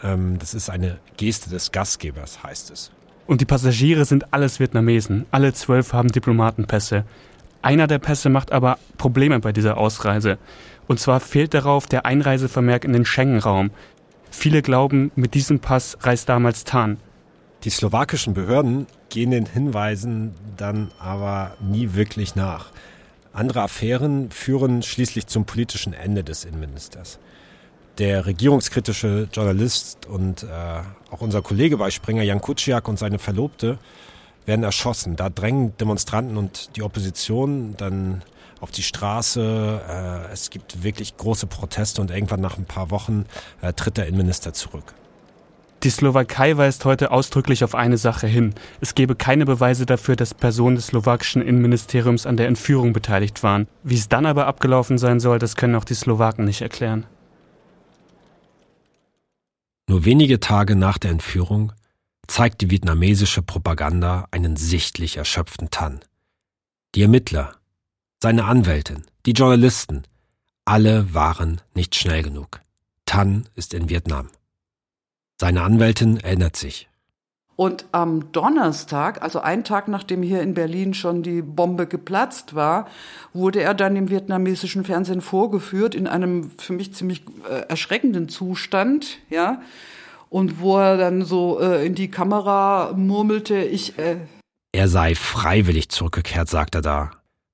Ähm, 0.03 0.39
das 0.39 0.55
ist 0.55 0.71
eine 0.71 0.99
Geste 1.17 1.51
des 1.51 1.73
Gastgebers, 1.73 2.43
heißt 2.45 2.71
es. 2.71 2.93
Und 3.27 3.41
die 3.41 3.45
Passagiere 3.45 4.05
sind 4.05 4.33
alles 4.33 4.61
Vietnamesen. 4.61 5.27
Alle 5.33 5.53
zwölf 5.53 5.93
haben 5.93 6.11
Diplomatenpässe. 6.11 7.05
Einer 7.63 7.89
der 7.89 7.99
Pässe 7.99 8.29
macht 8.29 8.53
aber 8.53 8.79
Probleme 8.97 9.41
bei 9.41 9.53
dieser 9.53 9.77
Ausreise. 9.77 10.39
Und 10.87 11.01
zwar 11.01 11.19
fehlt 11.19 11.53
darauf 11.53 11.87
der 11.87 12.07
Einreisevermerk 12.07 12.85
in 12.85 12.93
den 12.93 13.05
Schengen-Raum. 13.05 13.71
Viele 14.31 14.63
glauben, 14.63 15.11
mit 15.17 15.35
diesem 15.35 15.59
Pass 15.59 15.99
reist 16.01 16.29
damals 16.29 16.65
Tan. 16.65 16.99
Die 17.65 17.71
slowakischen 17.71 18.35
Behörden 18.35 18.87
gehen 19.09 19.31
den 19.31 19.47
Hinweisen 19.47 20.35
dann 20.57 20.91
aber 20.99 21.57
nie 21.61 21.95
wirklich 21.95 22.35
nach. 22.35 22.71
Andere 23.33 23.63
Affären 23.63 24.31
führen 24.31 24.83
schließlich 24.83 25.27
zum 25.27 25.45
politischen 25.45 25.93
Ende 25.93 26.25
des 26.25 26.45
Innenministers 26.45 27.19
der 27.99 28.27
regierungskritische 28.27 29.29
Journalist 29.33 30.07
und 30.07 30.45
äh, 30.45 30.47
auch 31.11 31.21
unser 31.21 31.43
Kollege 31.43 31.77
bei 31.77 31.91
Springer, 31.91 32.23
Jan 32.23 32.41
Kuciak 32.41 32.89
und 32.89 32.99
seine 32.99 33.19
Verlobte, 33.19 33.79
werden 34.47 34.65
erschossen. 34.65 35.15
Da 35.17 35.31
drängen 35.31 35.77
Demonstranten 35.77 36.37
und 36.37 36.75
die 36.77 36.83
Opposition 36.83 37.75
dann 37.77 38.23
auf 38.61 38.71
die 38.71 38.83
Straße. 38.83 39.81
Äh, 40.29 40.33
es 40.33 40.51
gibt 40.51 40.83
wirklich 40.83 41.17
große 41.17 41.47
Proteste 41.47 42.01
und 42.01 42.11
irgendwann 42.11 42.41
nach 42.41 42.59
ein 42.59 42.65
paar 42.65 42.91
Wochen 42.91 43.27
äh, 43.61 43.73
tritt 43.73 43.99
der 43.99 44.07
Innenminister 44.07 44.53
zurück. 44.53 44.95
Die 45.83 45.91
Slowakei 45.91 46.57
weist 46.57 46.85
heute 46.85 47.11
ausdrücklich 47.11 47.65
auf 47.65 47.75
eine 47.75 47.99
Sache 47.99 48.29
hin. 48.29 48.55
Es 48.81 48.95
gebe 48.95 49.17
keine 49.17 49.45
Beweise 49.45 49.85
dafür, 49.85 50.15
dass 50.15 50.33
Personen 50.33 50.77
des 50.77 50.89
slowakischen 50.89 51.43
Innenministeriums 51.43 52.25
an 52.25 52.37
der 52.37 52.47
Entführung 52.47 52.93
beteiligt 52.93 53.43
waren. 53.43 53.67
Wie 53.83 53.97
es 53.97 54.09
dann 54.09 54.25
aber 54.25 54.47
abgelaufen 54.47 54.97
sein 54.97 55.19
soll, 55.19 55.41
das 55.41 55.57
können 55.57 55.75
auch 55.75 55.85
die 55.85 55.95
Slowaken 55.95 56.45
nicht 56.45 56.61
erklären. 56.61 57.05
Nur 59.89 60.05
wenige 60.05 60.39
Tage 60.39 60.77
nach 60.77 60.99
der 60.99 61.11
Entführung 61.11 61.73
zeigt 62.29 62.61
die 62.61 62.71
vietnamesische 62.71 63.43
Propaganda 63.43 64.29
einen 64.31 64.55
sichtlich 64.55 65.17
erschöpften 65.17 65.71
Tan. 65.71 66.01
Die 66.95 67.03
Ermittler, 67.03 67.57
seine 68.23 68.45
Anwältin, 68.45 69.03
die 69.27 69.33
Journalisten, 69.33 70.05
alle 70.65 71.13
waren 71.13 71.61
nicht 71.75 71.97
schnell 71.97 72.23
genug. 72.23 72.61
Tan 73.05 73.49
ist 73.57 73.75
in 73.75 73.89
Vietnam. 73.89 74.29
Seine 75.43 75.63
Anwältin 75.63 76.21
erinnert 76.21 76.55
sich. 76.55 76.89
Und 77.57 77.87
am 77.91 78.31
Donnerstag, 78.31 79.23
also 79.23 79.41
einen 79.41 79.65
Tag 79.65 79.89
nachdem 79.89 80.23
hier 80.23 80.41
in 80.41 80.55
Berlin 80.55 80.95
schon 80.95 81.25
die 81.25 81.43
Bombe 81.43 81.89
geplatzt 81.89 82.55
war, 82.55 82.87
wurde 83.33 83.61
er 83.61 83.75
dann 83.75 83.97
im 83.97 84.09
vietnamesischen 84.09 84.85
Fernsehen 84.85 85.21
vorgeführt 85.21 85.97
in 85.97 86.07
einem 86.07 86.53
für 86.59 86.75
mich 86.75 86.95
ziemlich 86.95 87.25
äh, 87.51 87.67
erschreckenden 87.69 88.29
Zustand, 88.29 89.19
ja. 89.31 89.61
Und 90.31 90.61
wo 90.61 90.79
er 90.79 90.97
dann 90.97 91.25
so 91.25 91.59
äh, 91.59 91.85
in 91.85 91.97
die 91.97 92.09
Kamera 92.09 92.93
murmelte, 92.97 93.65
ich. 93.65 93.99
Äh 93.99 94.19
er 94.71 94.87
sei 94.87 95.17
freiwillig 95.17 95.89
zurückgekehrt, 95.89 96.49
sagt 96.49 96.77
er 96.77 96.83
da. 96.83 97.11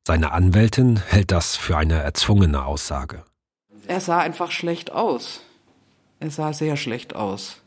Seine 0.06 0.32
Anwältin 0.32 1.00
hält 1.08 1.30
das 1.30 1.56
für 1.56 1.78
eine 1.78 2.02
erzwungene 2.02 2.66
Aussage. 2.66 3.24
Er 3.86 4.00
sah 4.00 4.18
einfach 4.18 4.50
schlecht 4.50 4.92
aus. 4.92 5.40
Er 6.20 6.30
sah 6.30 6.52
sehr 6.52 6.76
schlecht 6.76 7.16
aus. 7.16 7.62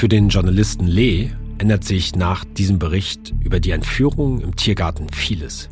Für 0.00 0.08
den 0.08 0.30
Journalisten 0.30 0.86
Lee 0.86 1.28
ändert 1.58 1.84
sich 1.84 2.16
nach 2.16 2.46
diesem 2.46 2.78
Bericht 2.78 3.34
über 3.44 3.60
die 3.60 3.72
Entführung 3.72 4.40
im 4.40 4.56
Tiergarten 4.56 5.10
vieles. 5.10 5.68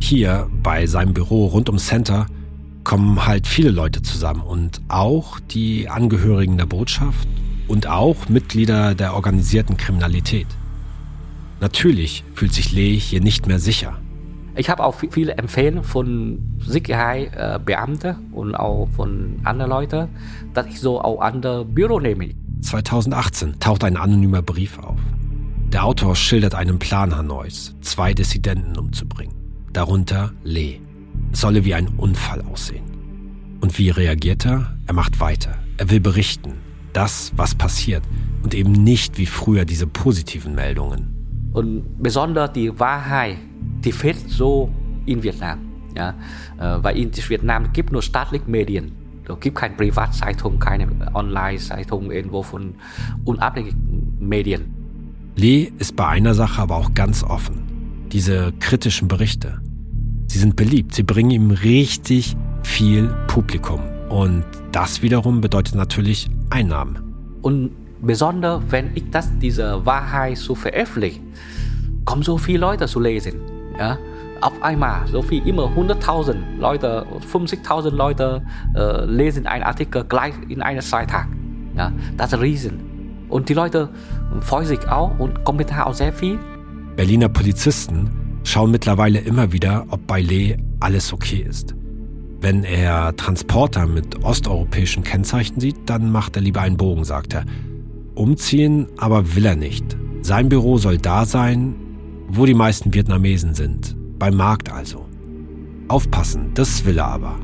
Hier 0.00 0.48
bei 0.62 0.86
seinem 0.86 1.12
Büro 1.12 1.48
rund 1.48 1.68
ums 1.68 1.84
Center 1.84 2.24
kommen 2.82 3.26
halt 3.26 3.46
viele 3.46 3.70
Leute 3.70 4.00
zusammen 4.00 4.40
und 4.40 4.80
auch 4.88 5.38
die 5.38 5.86
Angehörigen 5.90 6.56
der 6.56 6.64
Botschaft 6.64 7.28
und 7.68 7.86
auch 7.86 8.30
Mitglieder 8.30 8.94
der 8.94 9.12
organisierten 9.12 9.76
Kriminalität. 9.76 10.46
Natürlich 11.60 12.24
fühlt 12.34 12.54
sich 12.54 12.72
Lee 12.72 12.96
hier 12.96 13.20
nicht 13.20 13.48
mehr 13.48 13.58
sicher. 13.58 13.98
Ich 14.56 14.70
habe 14.70 14.82
auch 14.82 14.94
viele 14.94 15.34
Empfehlungen 15.34 15.84
von 15.84 16.38
Sicherheitsbeamten 16.60 18.16
und 18.32 18.54
auch 18.54 18.88
von 18.96 19.40
anderen 19.44 19.70
Leuten, 19.70 20.08
dass 20.54 20.68
ich 20.68 20.80
so 20.80 21.02
auch 21.02 21.20
andere 21.20 21.66
Büro 21.66 22.00
nehme. 22.00 22.30
2018 22.62 23.60
taucht 23.60 23.84
ein 23.84 23.96
anonymer 23.96 24.42
Brief 24.42 24.78
auf. 24.78 24.98
Der 25.72 25.84
Autor 25.84 26.16
schildert 26.16 26.54
einen 26.54 26.78
Plan 26.78 27.16
Hanois, 27.16 27.74
zwei 27.80 28.14
Dissidenten 28.14 28.78
umzubringen. 28.78 29.34
Darunter 29.72 30.32
Lee. 30.44 30.80
Es 31.32 31.40
solle 31.40 31.64
wie 31.64 31.74
ein 31.74 31.88
Unfall 31.88 32.42
aussehen. 32.42 32.84
Und 33.60 33.78
wie 33.78 33.90
reagiert 33.90 34.44
er? 34.44 34.76
Er 34.86 34.94
macht 34.94 35.20
weiter. 35.20 35.54
Er 35.78 35.90
will 35.90 36.00
berichten. 36.00 36.54
Das, 36.92 37.32
was 37.36 37.54
passiert. 37.54 38.02
Und 38.42 38.54
eben 38.54 38.72
nicht 38.72 39.18
wie 39.18 39.26
früher 39.26 39.64
diese 39.64 39.86
positiven 39.86 40.54
Meldungen. 40.54 41.50
Und 41.52 42.02
besonders 42.02 42.52
die 42.52 42.78
Wahrheit, 42.78 43.38
die 43.84 43.92
fehlt 43.92 44.28
so 44.28 44.70
in 45.06 45.22
Vietnam. 45.22 45.60
Ja, 45.94 46.10
äh, 46.58 46.82
weil 46.82 46.96
in 46.98 47.14
Vietnam 47.14 47.72
gibt 47.72 47.92
nur 47.92 48.02
staatliche 48.02 48.50
Medien. 48.50 48.92
Es 49.28 49.40
gibt 49.40 49.56
keine 49.56 49.74
Privatzeitung, 49.74 50.58
keine 50.58 50.88
Online-Zeitung 51.14 52.10
irgendwo 52.10 52.42
von 52.42 52.74
unabhängigen 53.24 54.16
Medien. 54.18 54.74
Lee 55.36 55.72
ist 55.78 55.96
bei 55.96 56.06
einer 56.06 56.34
Sache 56.34 56.62
aber 56.62 56.76
auch 56.76 56.92
ganz 56.94 57.22
offen. 57.22 57.62
Diese 58.12 58.52
kritischen 58.60 59.08
Berichte. 59.08 59.60
Sie 60.26 60.38
sind 60.38 60.56
beliebt, 60.56 60.94
sie 60.94 61.02
bringen 61.02 61.30
ihm 61.30 61.50
richtig 61.50 62.36
viel 62.62 63.08
Publikum. 63.28 63.80
Und 64.08 64.44
das 64.72 65.02
wiederum 65.02 65.40
bedeutet 65.40 65.74
natürlich 65.74 66.28
Einnahmen. 66.50 66.98
Und 67.42 67.70
besonders, 68.02 68.62
wenn 68.68 68.90
ich 68.94 69.08
das, 69.10 69.30
diese 69.38 69.84
Wahrheit 69.86 70.36
so 70.36 70.54
veröffentliche, 70.54 71.20
kommen 72.04 72.22
so 72.22 72.36
viele 72.36 72.58
Leute 72.58 72.86
zu 72.86 73.00
lesen. 73.00 73.40
Ja? 73.78 73.98
Auf 74.42 74.62
einmal 74.62 75.06
so 75.06 75.22
viel, 75.22 75.46
immer 75.46 75.70
100.000 75.76 76.58
Leute, 76.58 77.06
50.000 77.32 77.90
Leute 77.90 78.42
äh, 78.74 79.04
lesen 79.04 79.46
einen 79.46 79.64
Artikel 79.64 80.04
gleich 80.04 80.34
in 80.48 80.62
einer 80.62 80.80
Zeitung. 80.80 81.72
Ja, 81.76 81.92
das 82.16 82.32
ist 82.32 82.40
riesen. 82.40 83.26
Und 83.28 83.48
die 83.48 83.54
Leute 83.54 83.88
freuen 84.40 84.66
sich 84.66 84.86
auch 84.88 85.18
und 85.18 85.44
kommentieren 85.44 85.82
auch 85.82 85.94
sehr 85.94 86.12
viel. 86.12 86.38
Berliner 86.96 87.28
Polizisten 87.28 88.10
schauen 88.44 88.70
mittlerweile 88.70 89.20
immer 89.20 89.52
wieder, 89.52 89.86
ob 89.88 90.06
bei 90.06 90.20
Lee 90.20 90.56
alles 90.80 91.12
okay 91.12 91.46
ist. 91.48 91.74
Wenn 92.40 92.64
er 92.64 93.14
Transporter 93.16 93.86
mit 93.86 94.24
osteuropäischen 94.24 95.04
Kennzeichen 95.04 95.60
sieht, 95.60 95.76
dann 95.86 96.10
macht 96.10 96.36
er 96.36 96.42
lieber 96.42 96.60
einen 96.60 96.76
Bogen, 96.76 97.04
sagt 97.04 97.34
er. 97.34 97.44
Umziehen 98.14 98.88
aber 98.98 99.34
will 99.34 99.46
er 99.46 99.56
nicht. 99.56 99.96
Sein 100.22 100.48
Büro 100.48 100.76
soll 100.76 100.98
da 100.98 101.24
sein, 101.24 101.74
wo 102.28 102.44
die 102.44 102.54
meisten 102.54 102.92
Vietnamesen 102.92 103.54
sind. 103.54 103.96
Beim 104.22 104.36
Markt 104.36 104.70
also. 104.70 105.04
Aufpassen, 105.88 106.52
das 106.54 106.84
will 106.84 106.98
er 106.98 107.06
aber. 107.06 107.40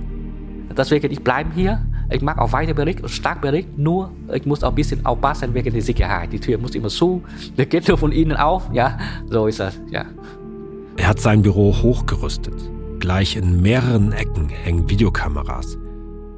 Deswegen, 0.77 1.11
ich 1.11 1.21
bleibe 1.25 1.53
hier. 1.53 1.85
Ich 2.09 2.23
mag 2.23 2.39
auch 2.39 2.53
weiter 2.53 2.73
Bericht 2.73 3.01
und 3.01 3.09
stark 3.09 3.41
Bericht, 3.41 3.77
nur 3.77 4.13
ich 4.33 4.47
muss 4.47 4.63
auch 4.63 4.69
ein 4.69 4.77
bisschen 4.77 5.05
aufpassen 5.05 5.55
wegen 5.55 5.73
der 5.73 5.83
Sicherheit. 5.83 6.33
Die 6.33 6.39
Tür 6.39 6.57
muss 6.59 6.77
immer 6.77 6.87
zu, 6.87 7.25
der 7.57 7.67
geht 7.67 7.89
nur 7.89 7.99
von 7.99 8.13
innen 8.13 8.37
auf. 8.37 8.71
Ja, 8.73 8.97
so 9.29 9.49
ist 9.49 9.59
das, 9.59 9.81
ja. 9.91 10.05
Er 10.97 11.09
hat 11.09 11.19
sein 11.19 11.43
Büro 11.43 11.75
hochgerüstet. 11.83 12.55
Gleich 13.01 13.35
in 13.35 13.61
mehreren 13.61 14.13
Ecken 14.13 14.49
hängen 14.49 14.89
Videokameras. 14.89 15.77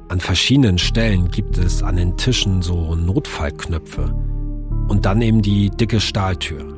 An 0.09 0.19
verschiedenen 0.19 0.79
Stellen 0.79 1.29
gibt 1.29 1.59
es 1.59 1.83
an 1.83 1.97
den 1.97 2.17
Tischen 2.17 2.63
so 2.63 2.95
Notfallknöpfe. 2.95 4.11
Und 4.87 5.05
dann 5.05 5.21
eben 5.21 5.43
die 5.43 5.69
dicke 5.69 5.99
Stahltür. 5.99 6.70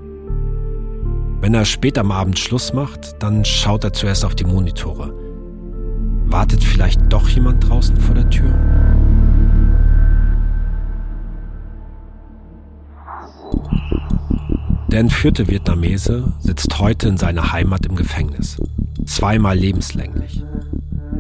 Wenn 1.43 1.55
er 1.55 1.65
spät 1.65 1.97
am 1.97 2.09
Abend 2.09 2.39
Schluss 2.39 2.71
macht, 2.71 3.21
dann 3.21 3.43
schaut 3.43 3.83
er 3.83 3.91
zuerst 3.91 4.23
auf 4.23 4.33
die 4.33 4.45
Monitore. 4.45 5.13
Wartet 6.27 6.63
vielleicht 6.63 7.01
doch 7.11 7.27
jemand 7.27 7.67
draußen 7.67 7.97
vor 7.97 8.15
der 8.15 8.29
Tür? 8.29 8.49
Der 14.87 15.01
entführte 15.01 15.49
Vietnamese 15.49 16.31
sitzt 16.39 16.79
heute 16.79 17.09
in 17.09 17.17
seiner 17.17 17.51
Heimat 17.51 17.87
im 17.87 17.97
Gefängnis. 17.97 18.55
Zweimal 19.05 19.57
lebenslänglich. 19.57 20.45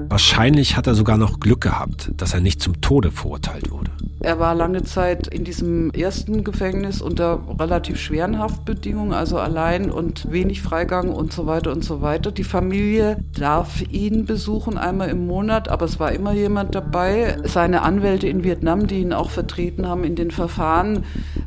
Wahrscheinlich 0.07 0.77
hat 0.77 0.87
er 0.87 0.95
sogar 0.95 1.17
noch 1.17 1.41
Glück 1.41 1.59
gehabt, 1.59 2.13
dass 2.15 2.33
er 2.33 2.39
nicht 2.39 2.61
zum 2.61 2.79
Tode 2.79 3.11
verurteilt 3.11 3.71
wurde. 3.71 3.91
Er 4.23 4.39
war 4.39 4.55
lange 4.55 4.83
Zeit 4.83 5.27
in 5.27 5.43
diesem 5.43 5.91
ersten 5.91 6.45
Gefängnis 6.45 7.01
unter 7.01 7.41
relativ 7.59 7.99
schweren 7.99 8.39
Haftbedingungen, 8.39 9.11
also 9.11 9.37
allein 9.37 9.91
und 9.91 10.31
wenig 10.31 10.61
Freigang 10.61 11.09
und 11.09 11.33
so 11.33 11.45
weiter 11.45 11.73
und 11.73 11.83
so 11.83 12.01
weiter. 12.01 12.31
Die 12.31 12.45
Familie 12.45 13.17
darf 13.37 13.83
ihn 13.91 14.25
besuchen 14.25 14.77
einmal 14.77 15.09
im 15.09 15.27
Monat, 15.27 15.67
aber 15.67 15.85
es 15.85 15.99
war 15.99 16.13
immer 16.13 16.31
jemand 16.31 16.73
dabei. 16.73 17.35
Seine 17.43 17.81
Anwälte 17.81 18.29
in 18.29 18.45
Vietnam, 18.45 18.87
die 18.87 19.01
ihn 19.01 19.11
auch 19.11 19.29
vertreten 19.29 19.89
haben 19.89 20.05
in 20.05 20.15
den 20.15 20.31
Verfahren, 20.31 21.03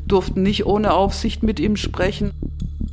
durften 0.07 0.43
nicht 0.43 0.67
ohne 0.67 0.93
Aufsicht 0.93 1.43
mit 1.43 1.59
ihm 1.59 1.77
sprechen. 1.77 2.33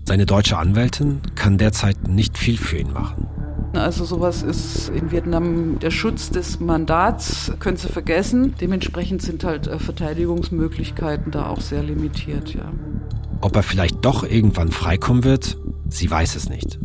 Seine 0.06 0.26
deutsche 0.26 0.58
Anwältin 0.58 1.20
kann 1.36 1.58
derzeit 1.58 2.08
nicht 2.08 2.38
viel 2.38 2.58
für 2.58 2.78
ihn 2.78 2.94
machen. 2.94 3.33
Also 3.74 4.06
sowas 4.06 4.44
ist 4.44 4.90
in 4.90 5.12
Vietnam 5.12 5.80
der 5.80 5.92
Schutz 5.92 6.30
des 6.30 6.60
Mandats, 6.60 7.52
können 7.60 7.78
Sie 7.78 7.88
vergessen. 7.88 8.54
Dementsprechend 8.62 9.22
sind 9.22 9.44
halt 9.44 9.68
äh, 9.68 9.80
Verteidigungsmöglichkeiten 9.80 11.32
da 11.32 11.48
auch 11.48 11.60
sehr 11.60 11.82
limitiert, 11.82 12.54
ja. 12.54 12.72
Ob 13.42 13.56
er 13.56 13.64
vielleicht 13.64 14.06
doch 14.06 14.24
irgendwann 14.24 14.72
freikommen 14.72 15.24
wird, 15.24 15.58
sie 15.90 16.10
weiß 16.10 16.36
es 16.36 16.50
nicht. 16.50 16.80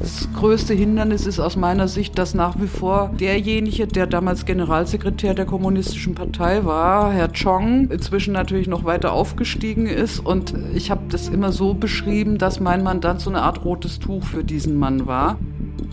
Das 0.00 0.28
größte 0.34 0.74
Hindernis 0.74 1.24
ist 1.24 1.40
aus 1.40 1.56
meiner 1.56 1.88
Sicht, 1.88 2.18
dass 2.18 2.34
nach 2.34 2.60
wie 2.60 2.66
vor 2.66 3.10
derjenige, 3.18 3.86
der 3.86 4.06
damals 4.06 4.44
Generalsekretär 4.44 5.34
der 5.34 5.46
Kommunistischen 5.46 6.14
Partei 6.14 6.64
war, 6.64 7.12
Herr 7.12 7.30
Chong, 7.32 7.90
inzwischen 7.90 8.34
natürlich 8.34 8.68
noch 8.68 8.84
weiter 8.84 9.12
aufgestiegen 9.12 9.86
ist. 9.86 10.20
Und 10.20 10.54
ich 10.74 10.90
habe 10.90 11.02
das 11.08 11.28
immer 11.28 11.52
so 11.52 11.74
beschrieben, 11.74 12.38
dass 12.38 12.60
mein 12.60 12.82
Mandant 12.82 13.20
so 13.20 13.30
eine 13.30 13.42
Art 13.42 13.64
rotes 13.64 13.98
Tuch 13.98 14.24
für 14.24 14.44
diesen 14.44 14.76
Mann 14.76 15.06
war. 15.06 15.38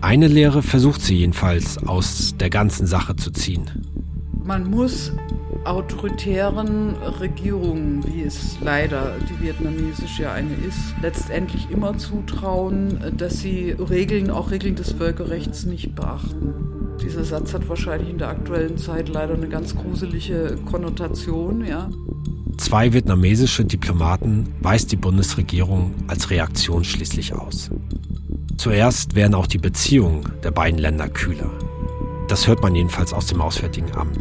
Eine 0.01 0.27
Lehre 0.27 0.63
versucht 0.63 1.01
sie 1.01 1.17
jedenfalls 1.17 1.77
aus 1.87 2.35
der 2.39 2.49
ganzen 2.49 2.87
Sache 2.87 3.15
zu 3.15 3.31
ziehen. 3.31 3.69
Man 4.43 4.69
muss 4.69 5.11
autoritären 5.63 6.95
Regierungen, 7.19 8.03
wie 8.07 8.23
es 8.23 8.57
leider 8.61 9.15
die 9.29 9.45
vietnamesische 9.45 10.23
ja 10.23 10.33
eine 10.33 10.55
ist, 10.67 10.95
letztendlich 11.03 11.69
immer 11.69 11.97
zutrauen, 11.99 12.99
dass 13.15 13.41
sie 13.41 13.71
Regeln, 13.71 14.31
auch 14.31 14.49
Regeln 14.49 14.75
des 14.75 14.91
Völkerrechts 14.93 15.65
nicht 15.65 15.93
beachten. 15.93 16.55
Dieser 17.03 17.23
Satz 17.23 17.53
hat 17.53 17.69
wahrscheinlich 17.69 18.09
in 18.09 18.17
der 18.17 18.29
aktuellen 18.29 18.79
Zeit 18.79 19.07
leider 19.07 19.35
eine 19.35 19.49
ganz 19.49 19.75
gruselige 19.75 20.57
Konnotation, 20.65 21.63
ja. 21.63 21.89
Zwei 22.57 22.91
vietnamesische 22.91 23.65
Diplomaten 23.65 24.47
weist 24.61 24.91
die 24.91 24.97
Bundesregierung 24.97 25.93
als 26.07 26.31
Reaktion 26.31 26.83
schließlich 26.83 27.33
aus. 27.33 27.69
Zuerst 28.61 29.15
werden 29.15 29.33
auch 29.33 29.47
die 29.47 29.57
Beziehungen 29.57 30.21
der 30.43 30.51
beiden 30.51 30.79
Länder 30.79 31.09
kühler. 31.09 31.49
Das 32.27 32.45
hört 32.45 32.61
man 32.61 32.75
jedenfalls 32.75 33.11
aus 33.11 33.25
dem 33.25 33.41
Auswärtigen 33.41 33.91
Amt. 33.95 34.19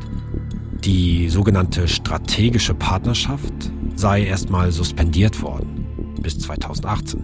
Die 0.82 1.28
sogenannte 1.28 1.86
strategische 1.86 2.72
Partnerschaft 2.72 3.53
sei 3.97 4.24
erstmal 4.24 4.72
suspendiert 4.72 5.43
worden 5.43 5.84
bis 6.22 6.38
2018. 6.38 7.22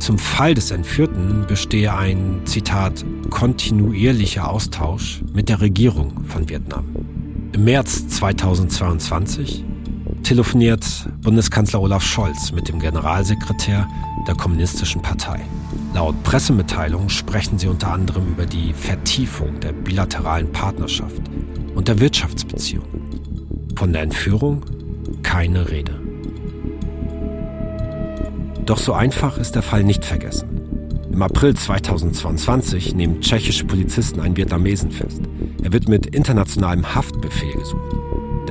Zum 0.00 0.18
Fall 0.18 0.54
des 0.54 0.72
Entführten 0.72 1.46
bestehe 1.46 1.94
ein, 1.94 2.40
Zitat, 2.44 3.04
kontinuierlicher 3.30 4.50
Austausch 4.50 5.22
mit 5.32 5.48
der 5.48 5.60
Regierung 5.60 6.24
von 6.24 6.48
Vietnam. 6.48 6.86
Im 7.52 7.62
März 7.62 8.08
2022 8.08 9.64
telefoniert 10.22 10.84
Bundeskanzler 11.20 11.80
Olaf 11.80 12.02
Scholz 12.02 12.52
mit 12.52 12.68
dem 12.68 12.78
Generalsekretär 12.78 13.88
der 14.26 14.34
Kommunistischen 14.34 15.02
Partei. 15.02 15.40
Laut 15.94 16.22
Pressemitteilung 16.22 17.08
sprechen 17.08 17.58
sie 17.58 17.68
unter 17.68 17.92
anderem 17.92 18.28
über 18.28 18.46
die 18.46 18.72
Vertiefung 18.72 19.60
der 19.60 19.72
bilateralen 19.72 20.50
Partnerschaft 20.52 21.22
und 21.74 21.88
der 21.88 22.00
Wirtschaftsbeziehungen. 22.00 23.02
Von 23.76 23.92
der 23.92 24.02
Entführung 24.02 24.62
keine 25.22 25.70
Rede. 25.70 25.98
Doch 28.64 28.78
so 28.78 28.92
einfach 28.92 29.38
ist 29.38 29.54
der 29.54 29.62
Fall 29.62 29.82
nicht 29.82 30.04
vergessen. 30.04 30.48
Im 31.12 31.20
April 31.20 31.54
2022 31.54 32.94
nehmen 32.94 33.20
tschechische 33.20 33.64
Polizisten 33.64 34.20
einen 34.20 34.36
Vietnamesen 34.36 34.90
fest. 34.90 35.20
Er 35.62 35.72
wird 35.72 35.88
mit 35.88 36.06
internationalem 36.06 36.94
Haftbefehl 36.94 37.52
gesucht. 37.52 37.91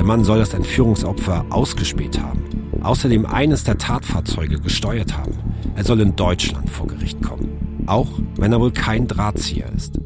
Der 0.02 0.08
Mann 0.08 0.24
soll 0.24 0.40
das 0.40 0.56
Entführungsopfer 0.56 1.46
ausgespäht 1.52 2.20
haben, 2.20 2.42
außerdem 2.82 3.28
eines 3.28 3.66
der 3.66 3.78
Tatfahrzeuge 3.78 4.60
gesteuert 4.60 5.16
haben. 5.16 5.34
Er 5.76 5.84
soll 5.84 6.02
in 6.02 6.16
Deutschland 6.16 6.72
vor 6.72 6.88
Gericht 6.88 7.22
kommen, 7.22 7.84
auch 7.86 8.08
wenn 8.36 8.52
er 8.52 8.60
wohl 8.60 8.72
kein 8.72 9.08
Drahtzieher 9.08 9.72
ist. 9.78 10.00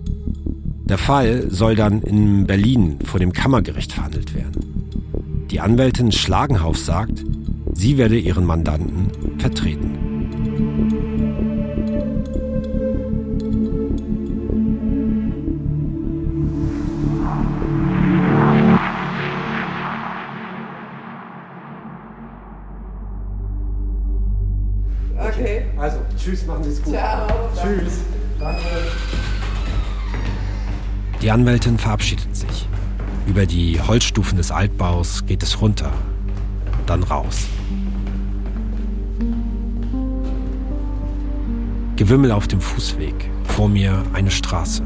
Der 0.83 0.97
Fall 0.97 1.49
soll 1.49 1.77
dann 1.77 2.01
in 2.01 2.45
Berlin 2.45 2.99
vor 3.05 3.21
dem 3.21 3.31
Kammergericht 3.31 3.93
verhandelt 3.93 4.35
werden. 4.35 5.45
Die 5.49 5.61
Anwältin 5.61 6.11
Schlagenhauf 6.11 6.77
sagt, 6.77 7.23
sie 7.71 7.97
werde 7.97 8.19
ihren 8.19 8.43
Mandanten 8.43 9.07
vertreten. 9.37 9.94
Tschüss, 26.25 26.45
machen 26.45 26.63
Sie 26.63 26.71
es 26.71 26.81
gut. 26.81 26.93
Ciao. 26.93 27.27
Tschüss. 27.53 27.99
Danke. 28.39 28.61
Die 31.21 31.31
Anwältin 31.31 31.77
verabschiedet 31.77 32.35
sich. 32.35 32.67
Über 33.27 33.45
die 33.45 33.79
Holzstufen 33.79 34.37
des 34.37 34.51
Altbaus 34.51 35.25
geht 35.25 35.43
es 35.43 35.61
runter, 35.61 35.91
dann 36.85 37.03
raus. 37.03 37.47
Gewimmel 41.95 42.31
auf 42.31 42.47
dem 42.47 42.59
Fußweg, 42.59 43.29
vor 43.45 43.69
mir 43.69 44.03
eine 44.13 44.29
Straße. 44.29 44.83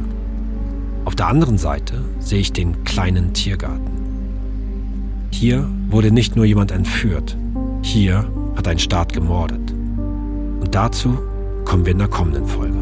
Auf 1.05 1.15
der 1.15 1.27
anderen 1.27 1.57
Seite 1.57 2.01
sehe 2.19 2.39
ich 2.39 2.53
den 2.53 2.83
kleinen 2.83 3.33
Tiergarten. 3.33 3.89
Hier 5.31 5.67
wurde 5.89 6.11
nicht 6.11 6.35
nur 6.35 6.45
jemand 6.45 6.71
entführt, 6.71 7.35
hier 7.81 8.29
hat 8.55 8.67
ein 8.67 8.79
Staat 8.79 9.11
gemordet. 9.11 9.71
Und 10.61 10.75
dazu 10.75 11.17
kommen 11.69 11.85
wir 11.85 11.91
in 11.91 11.99
der 11.99 12.07
kommenden 12.07 12.47
Folge. 12.47 12.73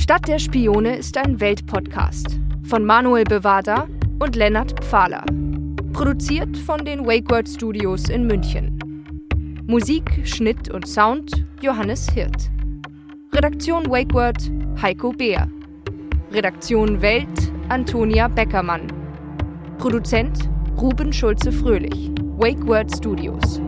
Stadt 0.00 0.26
der 0.26 0.40
Spione 0.40 0.96
ist 0.96 1.16
ein 1.16 1.40
Weltpodcast 1.40 2.40
von 2.64 2.84
Manuel 2.84 3.22
Bevada 3.22 3.86
und 4.18 4.34
Lennart 4.34 4.84
Pfahler. 4.84 5.24
Produziert 5.92 6.56
von 6.56 6.84
den 6.84 7.06
WakeWord 7.06 7.48
Studios 7.48 8.08
in 8.08 8.26
München. 8.26 8.80
Musik, 9.68 10.20
Schnitt 10.24 10.68
und 10.68 10.88
Sound 10.88 11.46
Johannes 11.62 12.10
Hirt. 12.10 12.50
Redaktion 13.34 13.86
WakeWord 13.86 14.78
Heiko 14.80 15.10
Beer. 15.10 15.50
Redaktion 16.30 17.02
Welt 17.02 17.52
Antonia 17.68 18.28
Beckermann. 18.28 18.86
Produzent 19.78 20.48
Ruben 20.80 21.12
Schulze-Fröhlich. 21.12 22.12
WakeWord 22.38 22.96
Studios. 22.96 23.60